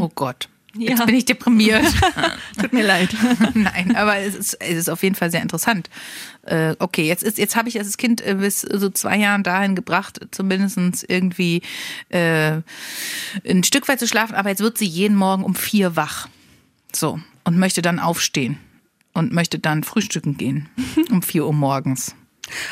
Oh 0.00 0.10
Gott. 0.14 0.48
Jetzt 0.76 1.00
ja. 1.00 1.04
bin 1.04 1.14
ich 1.14 1.24
deprimiert. 1.24 1.84
Tut 2.60 2.72
mir 2.72 2.84
leid. 2.86 3.14
Nein, 3.54 3.94
aber 3.94 4.16
es 4.18 4.34
ist, 4.34 4.54
es 4.54 4.78
ist 4.78 4.88
auf 4.88 5.02
jeden 5.02 5.14
Fall 5.14 5.30
sehr 5.30 5.42
interessant. 5.42 5.90
Äh, 6.42 6.76
okay, 6.78 7.06
jetzt 7.06 7.22
ist, 7.22 7.38
jetzt 7.38 7.56
habe 7.56 7.68
ich 7.68 7.74
das 7.74 7.96
Kind 7.98 8.20
äh, 8.26 8.34
bis 8.34 8.62
so 8.62 8.88
zwei 8.88 9.18
Jahren 9.18 9.42
dahin 9.42 9.74
gebracht, 9.74 10.20
zumindest 10.30 11.04
irgendwie 11.08 11.62
äh, 12.08 12.60
ein 13.46 13.64
Stück 13.64 13.86
weit 13.88 14.00
zu 14.00 14.08
schlafen, 14.08 14.34
aber 14.34 14.48
jetzt 14.48 14.60
wird 14.60 14.78
sie 14.78 14.86
jeden 14.86 15.16
Morgen 15.16 15.44
um 15.44 15.54
vier 15.54 15.94
wach. 15.96 16.28
So. 16.94 17.20
und 17.44 17.58
möchte 17.58 17.82
dann 17.82 17.98
aufstehen 17.98 18.58
und 19.14 19.32
möchte 19.32 19.58
dann 19.58 19.82
frühstücken 19.82 20.36
gehen 20.36 20.68
um 21.10 21.22
4 21.22 21.46
Uhr 21.46 21.52
morgens. 21.52 22.14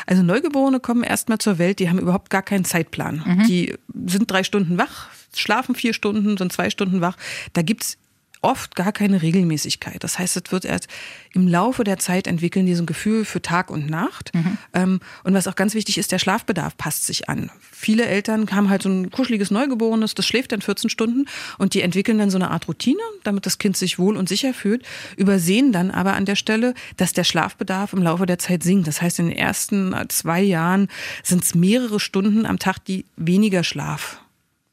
Also 0.05 0.21
Neugeborene 0.21 0.79
kommen 0.79 1.03
erstmal 1.03 1.37
zur 1.37 1.57
Welt, 1.57 1.79
die 1.79 1.89
haben 1.89 1.97
überhaupt 1.97 2.29
gar 2.29 2.43
keinen 2.43 2.65
Zeitplan. 2.65 3.23
Mhm. 3.25 3.47
Die 3.47 3.75
sind 4.05 4.29
drei 4.29 4.43
Stunden 4.43 4.77
wach, 4.77 5.09
schlafen 5.35 5.75
vier 5.75 5.93
Stunden, 5.93 6.37
sind 6.37 6.51
zwei 6.51 6.69
Stunden 6.69 7.01
wach. 7.01 7.17
Da 7.53 7.61
gibt's 7.61 7.97
oft 8.41 8.75
gar 8.75 8.91
keine 8.91 9.21
Regelmäßigkeit. 9.21 10.03
Das 10.03 10.17
heißt, 10.17 10.35
es 10.35 10.51
wird 10.51 10.65
erst 10.65 10.87
im 11.33 11.47
Laufe 11.47 11.83
der 11.83 11.99
Zeit 11.99 12.27
entwickeln, 12.27 12.65
diesen 12.65 12.85
Gefühl 12.85 13.23
für 13.23 13.41
Tag 13.41 13.69
und 13.69 13.89
Nacht. 13.89 14.33
Mhm. 14.33 14.57
Ähm, 14.73 14.99
und 15.23 15.33
was 15.33 15.47
auch 15.47 15.55
ganz 15.55 15.75
wichtig 15.75 15.97
ist, 15.97 16.11
der 16.11 16.19
Schlafbedarf 16.19 16.75
passt 16.75 17.05
sich 17.05 17.29
an. 17.29 17.51
Viele 17.71 18.05
Eltern 18.05 18.49
haben 18.51 18.69
halt 18.69 18.81
so 18.81 18.89
ein 18.89 19.11
kuscheliges 19.11 19.51
Neugeborenes, 19.51 20.15
das 20.15 20.25
schläft 20.25 20.51
dann 20.51 20.61
14 20.61 20.89
Stunden 20.89 21.25
und 21.57 21.73
die 21.73 21.81
entwickeln 21.81 22.17
dann 22.17 22.31
so 22.31 22.37
eine 22.37 22.49
Art 22.49 22.67
Routine, 22.67 23.01
damit 23.23 23.45
das 23.45 23.59
Kind 23.59 23.77
sich 23.77 23.99
wohl 23.99 24.17
und 24.17 24.27
sicher 24.27 24.53
fühlt, 24.53 24.83
übersehen 25.17 25.71
dann 25.71 25.91
aber 25.91 26.13
an 26.13 26.25
der 26.25 26.35
Stelle, 26.35 26.73
dass 26.97 27.13
der 27.13 27.23
Schlafbedarf 27.23 27.93
im 27.93 28.01
Laufe 28.01 28.25
der 28.25 28.39
Zeit 28.39 28.63
sinkt. 28.63 28.87
Das 28.87 29.01
heißt, 29.01 29.19
in 29.19 29.29
den 29.29 29.37
ersten 29.37 29.95
zwei 30.09 30.41
Jahren 30.41 30.87
sind 31.23 31.43
es 31.43 31.53
mehrere 31.53 31.99
Stunden 31.99 32.45
am 32.45 32.57
Tag, 32.57 32.83
die 32.85 33.05
weniger 33.17 33.63
Schlaf 33.63 34.21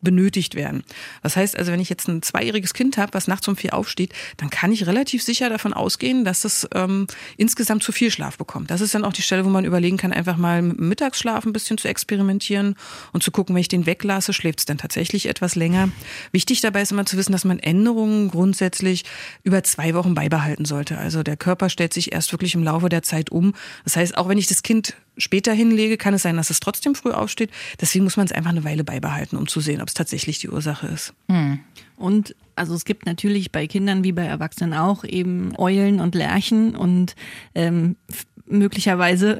benötigt 0.01 0.55
werden. 0.55 0.85
Das 1.23 1.37
heißt 1.37 1.59
also, 1.59 1.73
wenn 1.73 1.81
ich 1.81 1.89
jetzt 1.89 2.09
ein 2.09 2.23
zweijähriges 2.23 2.73
Kind 2.73 2.99
habe, 2.99 3.15
was 3.15 3.27
nachts 3.27 3.49
um 3.49 3.57
vier 3.57 3.75
aufsteht, 3.75 4.13
dann 4.37 4.51
kann 4.51 4.71
ich 4.71 4.87
relativ 4.87 5.23
sicher 5.23 5.49
davon 5.49 5.73
ausgehen, 5.73 6.25
dass 6.25 6.45
es 6.45 6.69
ähm, 6.75 7.07
insgesamt 7.37 7.83
zu 7.83 7.91
viel 7.91 8.11
Schlaf 8.11 8.39
bekommt. 8.39 8.71
Das 8.71 8.81
ist 8.81 8.95
dann 8.95 9.05
auch 9.05 9.13
die 9.13 9.23
Stelle, 9.23 9.45
wo 9.45 9.49
man 9.49 9.65
überlegen 9.65 9.97
kann, 9.97 10.13
einfach 10.13 10.37
mal 10.37 10.63
mit 10.63 10.79
dem 10.79 10.89
Mittagsschlaf 10.89 11.45
ein 11.45 11.53
bisschen 11.53 11.79
zu 11.79 11.89
experimentieren 11.89 12.77
und 13.13 13.23
zu 13.23 13.31
gucken, 13.31 13.55
wenn 13.55 13.61
ich 13.61 13.69
den 13.69 13.87
weglasse, 13.87 14.33
schläft 14.33 14.61
es 14.61 14.67
dann 14.67 14.79
tatsächlich 14.79 15.27
etwas 15.27 15.57
länger. 15.57 15.91
Wichtig 16.33 16.61
dabei 16.61 16.83
ist 16.83 16.93
immer 16.93 17.07
zu 17.07 17.17
wissen, 17.17 17.33
dass 17.33 17.45
man 17.45 17.59
Änderungen 17.59 18.31
grundsätzlich 18.31 19.05
über 19.43 19.65
zwei 19.65 19.95
Wochen 19.95 20.15
beibehalten 20.15 20.65
sollte. 20.65 20.99
Also 20.99 21.23
der 21.23 21.37
Körper 21.37 21.71
stellt 21.71 21.93
sich 21.93 22.13
erst 22.13 22.33
wirklich 22.33 22.55
im 22.55 22.63
Laufe 22.63 22.89
der 22.89 23.03
Zeit 23.03 23.31
um. 23.31 23.55
Das 23.85 23.97
heißt, 23.97 24.17
auch 24.17 24.29
wenn 24.29 24.39
ich 24.39 24.47
das 24.47 24.63
Kind 24.63 24.95
später 25.19 25.53
hinlege, 25.53 25.97
kann 25.97 26.15
es 26.15 26.23
sein, 26.23 26.37
dass 26.37 26.51
es 26.51 26.61
trotzdem 26.61 26.95
früh 26.95 27.11
aufsteht. 27.11 27.51
Deswegen 27.81 28.05
muss 28.05 28.17
man 28.17 28.27
es 28.27 28.33
einfach 28.33 28.51
eine 28.51 28.65
Weile 28.65 28.85
beibehalten, 28.85 29.37
um 29.37 29.47
zu 29.47 29.61
sehen, 29.61 29.83
ob 29.83 29.89
es 29.89 29.95
tatsächlich 29.95 30.39
die 30.39 30.49
Ursache 30.49 30.87
ist. 30.87 31.13
Hm. 31.29 31.61
Und 31.97 32.35
also 32.55 32.75
es 32.75 32.85
gibt 32.85 33.07
natürlich 33.07 33.53
bei 33.53 33.67
Kindern 33.67 34.05
wie 34.05 34.13
bei 34.13 34.25
Erwachsenen 34.25 34.75
auch 34.75 35.05
eben 35.05 35.53
Eulen 35.59 36.01
und 36.01 36.15
Lerchen 36.15 36.75
und 36.75 37.15
ähm, 37.55 37.97
möglicherweise 38.47 39.39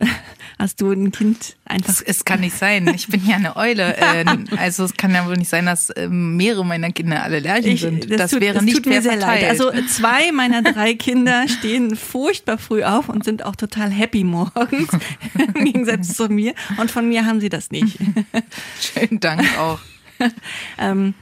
hast 0.59 0.81
du 0.81 0.91
ein 0.91 1.13
Kind 1.13 1.57
einfach. 1.65 1.89
Es, 1.89 2.03
es, 2.03 2.25
kann 2.25 2.41
nicht 2.41 2.57
sein. 2.57 2.89
Ich 2.95 3.09
bin 3.09 3.25
ja 3.27 3.37
eine 3.37 3.57
Eule. 3.57 3.97
Äh, 4.09 4.25
also 4.57 4.85
es 4.85 4.95
kann 4.95 5.15
ja 5.15 5.27
wohl 5.27 5.37
nicht 5.37 5.51
sein, 5.51 5.67
dass 5.67 5.91
äh, 5.91 6.09
mehrere 6.09 6.65
meiner 6.65 6.93
Kinder 6.93 7.23
alle 7.23 7.41
Lerchen 7.41 7.73
ich, 7.73 7.81
sind. 7.81 8.11
Das, 8.11 8.17
das 8.17 8.31
tut, 8.31 8.41
wäre 8.41 8.55
das 8.55 8.63
nicht 8.63 8.77
tut 8.77 8.87
mir 8.87 9.03
sehr 9.03 9.19
verteilt. 9.19 9.43
leid. 9.43 9.51
Also 9.51 9.71
zwei 9.87 10.33
meiner 10.33 10.63
drei 10.63 10.95
Kinder 10.95 11.47
stehen 11.59 11.95
furchtbar 11.97 12.59
früh 12.59 12.85
auf 12.85 13.09
und 13.09 13.25
sind 13.25 13.45
auch 13.45 13.57
total 13.57 13.91
happy 13.91 14.25
morgens 14.25 14.89
im 15.55 15.65
Gegensatz 15.65 16.15
zu 16.15 16.29
mir. 16.29 16.55
Und 16.79 16.91
von 16.91 17.09
mir 17.09 17.27
haben 17.27 17.41
sie 17.41 17.49
das 17.49 17.71
nicht. 17.71 17.99
Schönen 18.81 19.21
Dank 19.21 19.43
auch. 19.59 19.81
ähm, 20.79 21.15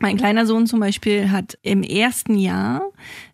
mein 0.00 0.16
kleiner 0.16 0.46
Sohn 0.46 0.66
zum 0.66 0.80
Beispiel 0.80 1.30
hat 1.30 1.58
im 1.62 1.82
ersten 1.82 2.38
Jahr 2.38 2.82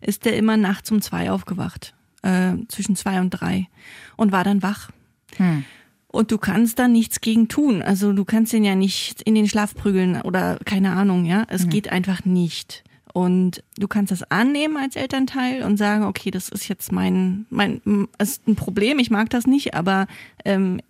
ist 0.01 0.25
er 0.25 0.35
immer 0.35 0.57
nachts 0.57 0.91
um 0.91 1.01
zwei 1.01 1.29
aufgewacht 1.29 1.93
äh, 2.23 2.53
zwischen 2.69 2.95
zwei 2.95 3.19
und 3.19 3.29
drei 3.29 3.67
und 4.15 4.31
war 4.31 4.43
dann 4.43 4.63
wach. 4.63 4.89
Hm. 5.37 5.65
Und 6.07 6.31
du 6.31 6.37
kannst 6.37 6.79
da 6.79 6.87
nichts 6.87 7.19
gegen 7.19 7.49
tun. 7.49 7.81
Also 7.81 8.13
du 8.13 8.23
kannst 8.23 8.53
ihn 8.53 8.63
ja 8.63 8.75
nicht 8.75 9.21
in 9.23 9.35
den 9.35 9.49
Schlaf 9.49 9.75
prügeln 9.75 10.21
oder 10.21 10.59
keine 10.63 10.91
Ahnung, 10.91 11.25
ja. 11.25 11.45
Es 11.49 11.63
hm. 11.63 11.69
geht 11.69 11.91
einfach 11.91 12.23
nicht. 12.25 12.83
Und 13.13 13.63
du 13.77 13.87
kannst 13.87 14.11
das 14.11 14.29
annehmen 14.29 14.75
als 14.75 14.97
Elternteil 14.97 15.63
und 15.63 15.77
sagen, 15.77 16.03
okay, 16.03 16.31
das 16.31 16.49
ist 16.49 16.67
jetzt 16.67 16.91
mein, 16.91 17.45
mein, 17.49 17.81
ist 18.19 18.45
ein 18.45 18.57
Problem, 18.57 18.99
ich 18.99 19.09
mag 19.09 19.29
das 19.29 19.47
nicht, 19.47 19.73
aber 19.73 20.07
ähm, 20.43 20.81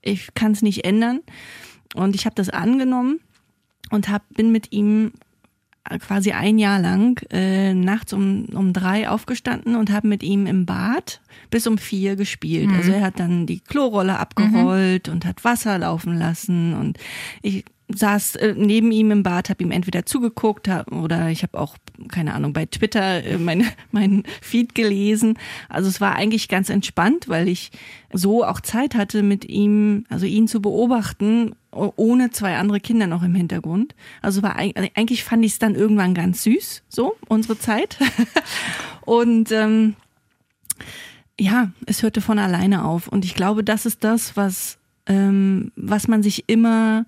ich 0.00 0.32
kann 0.34 0.52
es 0.52 0.62
nicht 0.62 0.84
ändern. 0.84 1.20
Und 1.94 2.14
ich 2.14 2.24
habe 2.24 2.34
das 2.34 2.48
angenommen 2.48 3.20
und 3.90 4.08
hab, 4.08 4.22
bin 4.34 4.50
mit 4.50 4.72
ihm 4.72 5.12
quasi 6.00 6.32
ein 6.32 6.58
Jahr 6.58 6.80
lang 6.80 7.20
äh, 7.30 7.74
nachts 7.74 8.12
um, 8.12 8.46
um 8.46 8.72
drei 8.72 9.08
aufgestanden 9.08 9.76
und 9.76 9.90
habe 9.90 10.08
mit 10.08 10.22
ihm 10.22 10.46
im 10.46 10.66
Bad 10.66 11.20
bis 11.50 11.66
um 11.66 11.78
vier 11.78 12.16
gespielt. 12.16 12.68
Mhm. 12.68 12.76
Also 12.76 12.92
er 12.92 13.02
hat 13.02 13.20
dann 13.20 13.46
die 13.46 13.60
Klorolle 13.60 14.18
abgerollt 14.18 15.08
mhm. 15.08 15.14
und 15.14 15.24
hat 15.24 15.44
Wasser 15.44 15.78
laufen 15.78 16.16
lassen 16.16 16.74
und 16.74 16.98
ich 17.42 17.64
saß 17.88 18.36
äh, 18.36 18.54
neben 18.56 18.92
ihm 18.92 19.10
im 19.10 19.22
Bad, 19.22 19.50
habe 19.50 19.62
ihm 19.62 19.70
entweder 19.70 20.06
zugeguckt 20.06 20.68
oder 20.90 21.28
ich 21.28 21.42
habe 21.42 21.58
auch, 21.58 21.76
keine 22.08 22.34
Ahnung, 22.34 22.52
bei 22.52 22.66
Twitter 22.66 23.24
äh, 23.24 23.38
mein, 23.38 23.66
mein 23.90 24.24
Feed 24.40 24.74
gelesen. 24.74 25.38
Also 25.68 25.88
es 25.88 26.00
war 26.00 26.14
eigentlich 26.14 26.48
ganz 26.48 26.70
entspannt, 26.70 27.28
weil 27.28 27.48
ich 27.48 27.70
so 28.12 28.44
auch 28.44 28.60
Zeit 28.60 28.94
hatte, 28.94 29.22
mit 29.22 29.44
ihm, 29.44 30.06
also 30.08 30.26
ihn 30.26 30.48
zu 30.48 30.62
beobachten 30.62 31.54
ohne 31.74 32.30
zwei 32.30 32.56
andere 32.56 32.78
Kinder 32.78 33.08
noch 33.08 33.24
im 33.24 33.34
Hintergrund. 33.34 33.96
Also 34.22 34.42
war 34.42 34.56
also 34.56 34.72
eigentlich 34.94 35.24
fand 35.24 35.44
ich 35.44 35.52
es 35.52 35.58
dann 35.58 35.74
irgendwann 35.74 36.14
ganz 36.14 36.44
süß, 36.44 36.84
so 36.88 37.16
unsere 37.26 37.58
Zeit. 37.58 37.98
und 39.00 39.50
ähm, 39.50 39.96
ja, 41.38 41.72
es 41.86 42.04
hörte 42.04 42.20
von 42.20 42.38
alleine 42.38 42.84
auf. 42.84 43.08
Und 43.08 43.24
ich 43.24 43.34
glaube, 43.34 43.64
das 43.64 43.86
ist 43.86 44.04
das, 44.04 44.36
was 44.36 44.78
ähm, 45.06 45.72
was 45.76 46.08
man 46.08 46.22
sich 46.22 46.44
immer 46.46 47.06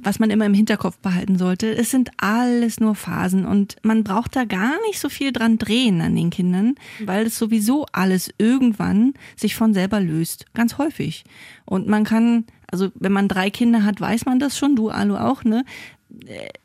was 0.00 0.18
man 0.18 0.30
immer 0.30 0.46
im 0.46 0.54
Hinterkopf 0.54 0.98
behalten 0.98 1.38
sollte. 1.38 1.74
Es 1.76 1.90
sind 1.90 2.10
alles 2.16 2.80
nur 2.80 2.94
Phasen 2.94 3.44
und 3.44 3.76
man 3.82 4.04
braucht 4.04 4.36
da 4.36 4.44
gar 4.44 4.74
nicht 4.86 4.98
so 4.98 5.08
viel 5.08 5.32
dran 5.32 5.58
drehen 5.58 6.00
an 6.00 6.16
den 6.16 6.30
Kindern, 6.30 6.74
weil 7.04 7.26
es 7.26 7.38
sowieso 7.38 7.86
alles 7.92 8.32
irgendwann 8.38 9.14
sich 9.36 9.54
von 9.54 9.74
selber 9.74 10.00
löst. 10.00 10.46
Ganz 10.54 10.78
häufig. 10.78 11.24
Und 11.64 11.86
man 11.86 12.04
kann 12.04 12.44
also 12.70 12.90
wenn 12.94 13.12
man 13.12 13.28
drei 13.28 13.50
Kinder 13.50 13.84
hat, 13.84 14.00
weiß 14.00 14.26
man 14.26 14.38
das 14.38 14.58
schon, 14.58 14.76
du 14.76 14.90
Alu 14.90 15.16
auch, 15.16 15.44
ne? 15.44 15.64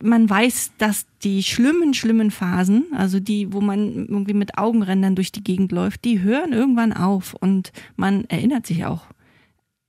Man 0.02 0.30
weiß, 0.30 0.74
dass 0.78 1.06
die 1.24 1.44
schlimmen, 1.44 1.94
schlimmen 1.94 2.32
Phasen, 2.32 2.86
also 2.96 3.20
die, 3.20 3.52
wo 3.52 3.60
man 3.60 4.08
irgendwie 4.08 4.34
mit 4.34 4.58
Augenrändern 4.58 5.16
durch 5.16 5.32
die 5.32 5.44
Gegend 5.44 5.72
läuft, 5.72 6.06
die 6.06 6.22
hören 6.22 6.54
irgendwann 6.54 6.94
auf 6.94 7.34
und 7.34 7.72
man 7.98 8.24
erinnert 8.26 8.66
sich 8.66 8.86
auch 8.86 9.06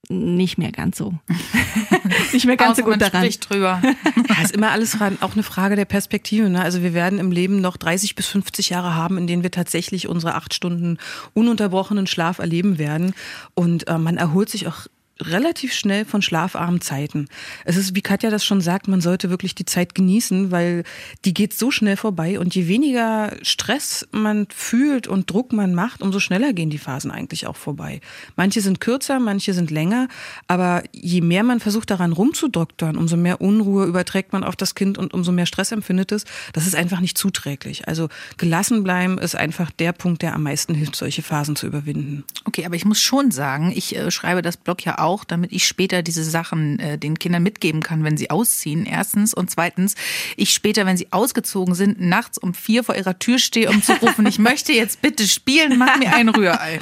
nicht 0.08 0.58
mehr 0.58 0.72
ganz 0.72 0.98
so. 0.98 1.14
nicht 2.32 2.46
mehr 2.46 2.56
ganz 2.56 2.78
so 2.78 2.84
gut 2.84 3.00
daran. 3.00 3.28
drüber. 3.28 3.82
ja, 4.28 4.42
ist 4.42 4.54
immer 4.54 4.70
alles 4.70 4.96
auch 5.20 5.32
eine 5.32 5.42
Frage 5.42 5.76
der 5.76 5.84
Perspektive. 5.84 6.48
Ne? 6.48 6.62
Also 6.62 6.82
wir 6.82 6.94
werden 6.94 7.18
im 7.18 7.30
Leben 7.30 7.60
noch 7.60 7.76
30 7.76 8.14
bis 8.14 8.26
50 8.26 8.70
Jahre 8.70 8.94
haben, 8.94 9.18
in 9.18 9.26
denen 9.26 9.42
wir 9.42 9.50
tatsächlich 9.50 10.08
unsere 10.08 10.34
acht 10.34 10.54
Stunden 10.54 10.98
ununterbrochenen 11.32 12.06
Schlaf 12.06 12.38
erleben 12.38 12.78
werden. 12.78 13.14
Und 13.54 13.88
äh, 13.88 13.98
man 13.98 14.16
erholt 14.16 14.48
sich 14.48 14.66
auch 14.66 14.86
relativ 15.20 15.72
schnell 15.72 16.04
von 16.04 16.22
schlafarmen 16.22 16.80
Zeiten. 16.80 17.28
Es 17.64 17.76
ist, 17.76 17.94
wie 17.94 18.02
Katja 18.02 18.30
das 18.30 18.44
schon 18.44 18.60
sagt, 18.60 18.88
man 18.88 19.00
sollte 19.00 19.30
wirklich 19.30 19.54
die 19.54 19.64
Zeit 19.64 19.94
genießen, 19.94 20.50
weil 20.50 20.82
die 21.24 21.34
geht 21.34 21.54
so 21.54 21.70
schnell 21.70 21.96
vorbei 21.96 22.40
und 22.40 22.54
je 22.54 22.66
weniger 22.66 23.36
Stress 23.42 24.08
man 24.10 24.48
fühlt 24.52 25.06
und 25.06 25.30
Druck 25.30 25.52
man 25.52 25.74
macht, 25.74 26.02
umso 26.02 26.18
schneller 26.18 26.52
gehen 26.52 26.70
die 26.70 26.78
Phasen 26.78 27.10
eigentlich 27.10 27.46
auch 27.46 27.56
vorbei. 27.56 28.00
Manche 28.34 28.60
sind 28.60 28.80
kürzer, 28.80 29.20
manche 29.20 29.54
sind 29.54 29.70
länger, 29.70 30.08
aber 30.48 30.82
je 30.92 31.20
mehr 31.20 31.44
man 31.44 31.60
versucht 31.60 31.90
daran 31.90 32.12
rumzudoktern, 32.12 32.96
umso 32.96 33.16
mehr 33.16 33.40
Unruhe 33.40 33.86
überträgt 33.86 34.32
man 34.32 34.42
auf 34.42 34.56
das 34.56 34.74
Kind 34.74 34.98
und 34.98 35.14
umso 35.14 35.30
mehr 35.30 35.46
Stress 35.46 35.70
empfindet 35.70 36.10
es. 36.10 36.24
Das 36.52 36.66
ist 36.66 36.74
einfach 36.74 37.00
nicht 37.00 37.16
zuträglich. 37.16 37.86
Also 37.86 38.08
gelassen 38.36 38.82
bleiben 38.82 39.18
ist 39.18 39.36
einfach 39.36 39.70
der 39.70 39.92
Punkt, 39.92 40.22
der 40.22 40.34
am 40.34 40.42
meisten 40.42 40.74
hilft, 40.74 40.96
solche 40.96 41.22
Phasen 41.22 41.54
zu 41.54 41.66
überwinden. 41.66 42.24
Okay, 42.44 42.64
aber 42.66 42.74
ich 42.74 42.84
muss 42.84 43.00
schon 43.00 43.30
sagen, 43.30 43.72
ich 43.74 43.94
äh, 43.94 44.10
schreibe 44.10 44.42
das 44.42 44.56
Blog 44.56 44.84
ja 44.84 44.98
auch, 44.98 45.03
damit 45.24 45.52
ich 45.52 45.66
später 45.66 46.02
diese 46.02 46.24
Sachen 46.24 46.78
äh, 46.78 46.98
den 46.98 47.18
Kindern 47.18 47.42
mitgeben 47.42 47.82
kann, 47.82 48.04
wenn 48.04 48.16
sie 48.16 48.30
ausziehen. 48.30 48.86
Erstens. 48.86 49.34
Und 49.34 49.50
zweitens, 49.50 49.94
ich 50.36 50.52
später, 50.52 50.86
wenn 50.86 50.96
sie 50.96 51.12
ausgezogen 51.12 51.74
sind, 51.74 52.00
nachts 52.00 52.38
um 52.38 52.54
vier 52.54 52.82
vor 52.82 52.96
ihrer 52.96 53.18
Tür 53.18 53.38
stehe, 53.38 53.68
um 53.70 53.82
zu 53.82 53.92
rufen, 53.92 54.26
ich 54.26 54.38
möchte 54.38 54.72
jetzt 54.72 55.02
bitte 55.02 55.28
spielen, 55.28 55.78
mach 55.78 55.98
mir 55.98 56.14
ein 56.14 56.28
Rührei. 56.28 56.80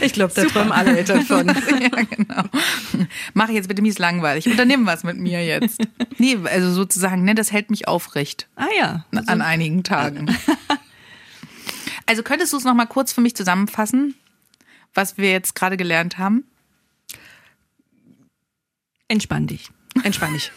Ich 0.00 0.12
glaube, 0.12 0.32
da 0.34 0.44
träumen 0.44 0.72
alle 0.72 0.96
Eltern 0.96 1.22
von. 1.22 1.48
ja, 1.80 2.02
genau. 2.02 2.44
Mach 3.32 3.48
jetzt 3.48 3.68
bitte 3.68 3.82
mies 3.82 3.98
langweilig. 3.98 4.46
Unternimm 4.46 4.86
was 4.86 5.02
mit 5.02 5.16
mir 5.16 5.44
jetzt. 5.44 5.80
Nee, 6.18 6.38
also 6.44 6.70
sozusagen, 6.70 7.24
ne, 7.24 7.34
das 7.34 7.50
hält 7.50 7.70
mich 7.70 7.88
aufrecht. 7.88 8.46
Ah 8.56 8.66
ja. 8.78 9.04
Also 9.14 9.32
an 9.32 9.42
einigen 9.42 9.82
Tagen. 9.82 10.36
Also 12.06 12.22
könntest 12.22 12.52
du 12.52 12.58
es 12.58 12.64
noch 12.64 12.74
mal 12.74 12.86
kurz 12.86 13.12
für 13.12 13.20
mich 13.20 13.34
zusammenfassen, 13.34 14.14
was 14.92 15.16
wir 15.16 15.30
jetzt 15.30 15.54
gerade 15.54 15.76
gelernt 15.76 16.18
haben? 16.18 16.44
Entspann 19.14 19.46
dich. 19.46 19.70
Entspann 20.02 20.32
dich. 20.32 20.50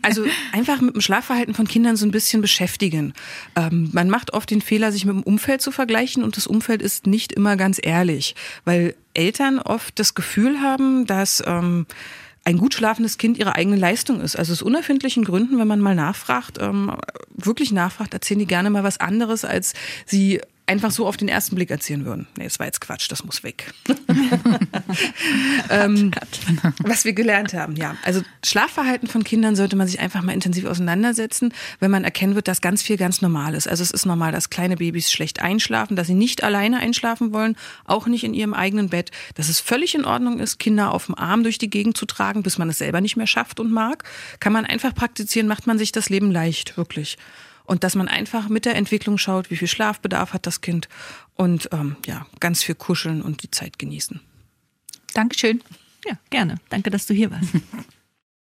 Also 0.00 0.24
einfach 0.52 0.80
mit 0.80 0.94
dem 0.94 1.02
Schlafverhalten 1.02 1.52
von 1.52 1.68
Kindern 1.68 1.96
so 1.96 2.06
ein 2.06 2.10
bisschen 2.10 2.40
beschäftigen. 2.40 3.12
Ähm, 3.54 3.90
man 3.92 4.08
macht 4.08 4.32
oft 4.32 4.50
den 4.50 4.62
Fehler, 4.62 4.92
sich 4.92 5.04
mit 5.04 5.14
dem 5.14 5.22
Umfeld 5.22 5.60
zu 5.60 5.70
vergleichen 5.70 6.24
und 6.24 6.38
das 6.38 6.46
Umfeld 6.46 6.80
ist 6.80 7.06
nicht 7.06 7.32
immer 7.32 7.58
ganz 7.58 7.78
ehrlich, 7.82 8.34
weil 8.64 8.94
Eltern 9.12 9.58
oft 9.58 9.98
das 9.98 10.14
Gefühl 10.14 10.62
haben, 10.62 11.04
dass 11.04 11.42
ähm, 11.46 11.84
ein 12.44 12.56
gut 12.56 12.72
schlafendes 12.72 13.18
Kind 13.18 13.36
ihre 13.36 13.56
eigene 13.56 13.76
Leistung 13.76 14.22
ist. 14.22 14.36
Also 14.36 14.54
aus 14.54 14.62
unerfindlichen 14.62 15.22
Gründen, 15.22 15.58
wenn 15.58 15.68
man 15.68 15.80
mal 15.80 15.94
nachfragt, 15.94 16.56
ähm, 16.58 16.96
wirklich 17.28 17.72
nachfragt, 17.72 18.14
erzählen 18.14 18.40
die 18.40 18.46
gerne 18.46 18.70
mal 18.70 18.84
was 18.84 19.00
anderes, 19.00 19.44
als 19.44 19.74
sie 20.06 20.40
einfach 20.68 20.90
so 20.90 21.06
auf 21.06 21.16
den 21.16 21.28
ersten 21.28 21.56
Blick 21.56 21.70
erzählen 21.70 22.04
würden. 22.04 22.26
Nee, 22.36 22.44
das 22.44 22.58
war 22.58 22.66
jetzt 22.66 22.80
Quatsch, 22.80 23.10
das 23.10 23.24
muss 23.24 23.42
weg. 23.42 23.72
ähm, 25.70 26.10
was 26.84 27.04
wir 27.04 27.14
gelernt 27.14 27.54
haben, 27.54 27.74
ja. 27.76 27.96
Also 28.04 28.22
Schlafverhalten 28.44 29.08
von 29.08 29.24
Kindern 29.24 29.56
sollte 29.56 29.76
man 29.76 29.86
sich 29.86 29.98
einfach 29.98 30.22
mal 30.22 30.32
intensiv 30.32 30.66
auseinandersetzen, 30.66 31.54
wenn 31.80 31.90
man 31.90 32.04
erkennen 32.04 32.34
wird, 32.34 32.48
dass 32.48 32.60
ganz 32.60 32.82
viel 32.82 32.96
ganz 32.96 33.22
normal 33.22 33.54
ist. 33.54 33.66
Also 33.66 33.82
es 33.82 33.90
ist 33.90 34.04
normal, 34.06 34.30
dass 34.32 34.50
kleine 34.50 34.76
Babys 34.76 35.10
schlecht 35.10 35.40
einschlafen, 35.40 35.96
dass 35.96 36.06
sie 36.06 36.14
nicht 36.14 36.44
alleine 36.44 36.78
einschlafen 36.78 37.32
wollen, 37.32 37.56
auch 37.84 38.06
nicht 38.06 38.24
in 38.24 38.34
ihrem 38.34 38.54
eigenen 38.54 38.90
Bett, 38.90 39.10
dass 39.34 39.48
es 39.48 39.60
völlig 39.60 39.94
in 39.94 40.04
Ordnung 40.04 40.38
ist, 40.38 40.58
Kinder 40.58 40.92
auf 40.92 41.06
dem 41.06 41.14
Arm 41.14 41.42
durch 41.42 41.58
die 41.58 41.70
Gegend 41.70 41.96
zu 41.96 42.06
tragen, 42.06 42.42
bis 42.42 42.58
man 42.58 42.68
es 42.68 42.78
selber 42.78 43.00
nicht 43.00 43.16
mehr 43.16 43.26
schafft 43.26 43.58
und 43.58 43.72
mag. 43.72 44.04
Kann 44.38 44.52
man 44.52 44.66
einfach 44.66 44.94
praktizieren, 44.94 45.48
macht 45.48 45.66
man 45.66 45.78
sich 45.78 45.92
das 45.92 46.10
Leben 46.10 46.30
leicht, 46.30 46.76
wirklich. 46.76 47.16
Und 47.68 47.84
dass 47.84 47.94
man 47.94 48.08
einfach 48.08 48.48
mit 48.48 48.64
der 48.64 48.76
Entwicklung 48.76 49.18
schaut, 49.18 49.50
wie 49.50 49.56
viel 49.56 49.68
Schlafbedarf 49.68 50.32
hat 50.32 50.46
das 50.46 50.62
Kind 50.62 50.88
und 51.34 51.68
ähm, 51.70 51.96
ja, 52.06 52.26
ganz 52.40 52.62
viel 52.62 52.74
kuscheln 52.74 53.20
und 53.20 53.42
die 53.42 53.50
Zeit 53.50 53.78
genießen. 53.78 54.20
Dankeschön. 55.12 55.62
Ja, 56.06 56.14
gerne. 56.30 56.56
Danke, 56.70 56.88
dass 56.88 57.04
du 57.04 57.14
hier 57.14 57.30
warst. 57.30 57.50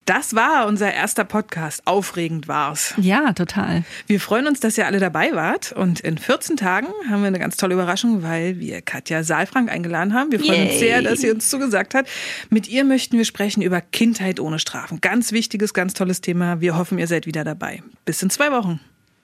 Das 0.05 0.33
war 0.33 0.65
unser 0.65 0.91
erster 0.91 1.23
Podcast. 1.23 1.85
Aufregend 1.85 2.47
war's. 2.47 2.95
Ja, 2.97 3.31
total. 3.33 3.83
Wir 4.07 4.19
freuen 4.19 4.47
uns, 4.47 4.59
dass 4.59 4.75
ihr 4.75 4.87
alle 4.87 4.99
dabei 4.99 5.33
wart. 5.33 5.71
Und 5.71 5.99
in 5.99 6.17
14 6.17 6.57
Tagen 6.57 6.87
haben 7.07 7.21
wir 7.21 7.27
eine 7.27 7.37
ganz 7.37 7.57
tolle 7.57 7.75
Überraschung, 7.75 8.23
weil 8.23 8.59
wir 8.59 8.81
Katja 8.81 9.23
Saalfrank 9.23 9.71
eingeladen 9.71 10.15
haben. 10.15 10.31
Wir 10.31 10.39
freuen 10.39 10.63
Yay. 10.63 10.69
uns 10.71 10.79
sehr, 10.79 11.01
dass 11.03 11.21
sie 11.21 11.29
uns 11.29 11.47
zugesagt 11.51 11.93
hat. 11.93 12.07
Mit 12.49 12.67
ihr 12.67 12.85
möchten 12.85 13.19
wir 13.19 13.25
sprechen 13.25 13.61
über 13.61 13.81
Kindheit 13.81 14.39
ohne 14.39 14.57
Strafen. 14.57 14.99
Ganz 14.99 15.31
wichtiges, 15.31 15.75
ganz 15.75 15.93
tolles 15.93 16.21
Thema. 16.21 16.59
Wir 16.59 16.75
hoffen, 16.75 16.97
ihr 16.97 17.05
seid 17.05 17.27
wieder 17.27 17.43
dabei. 17.43 17.83
Bis 18.05 18.23
in 18.23 18.31
zwei 18.31 18.51
Wochen. 18.51 18.79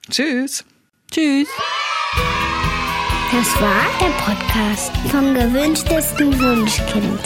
Tschüss. 0.09 0.63
Tschüss. 1.11 1.47
Das 3.31 3.61
war 3.61 3.85
der 3.99 4.11
Podcast 4.23 4.91
vom 5.09 5.33
gewünschtesten 5.33 6.39
Wunschkind. 6.39 7.19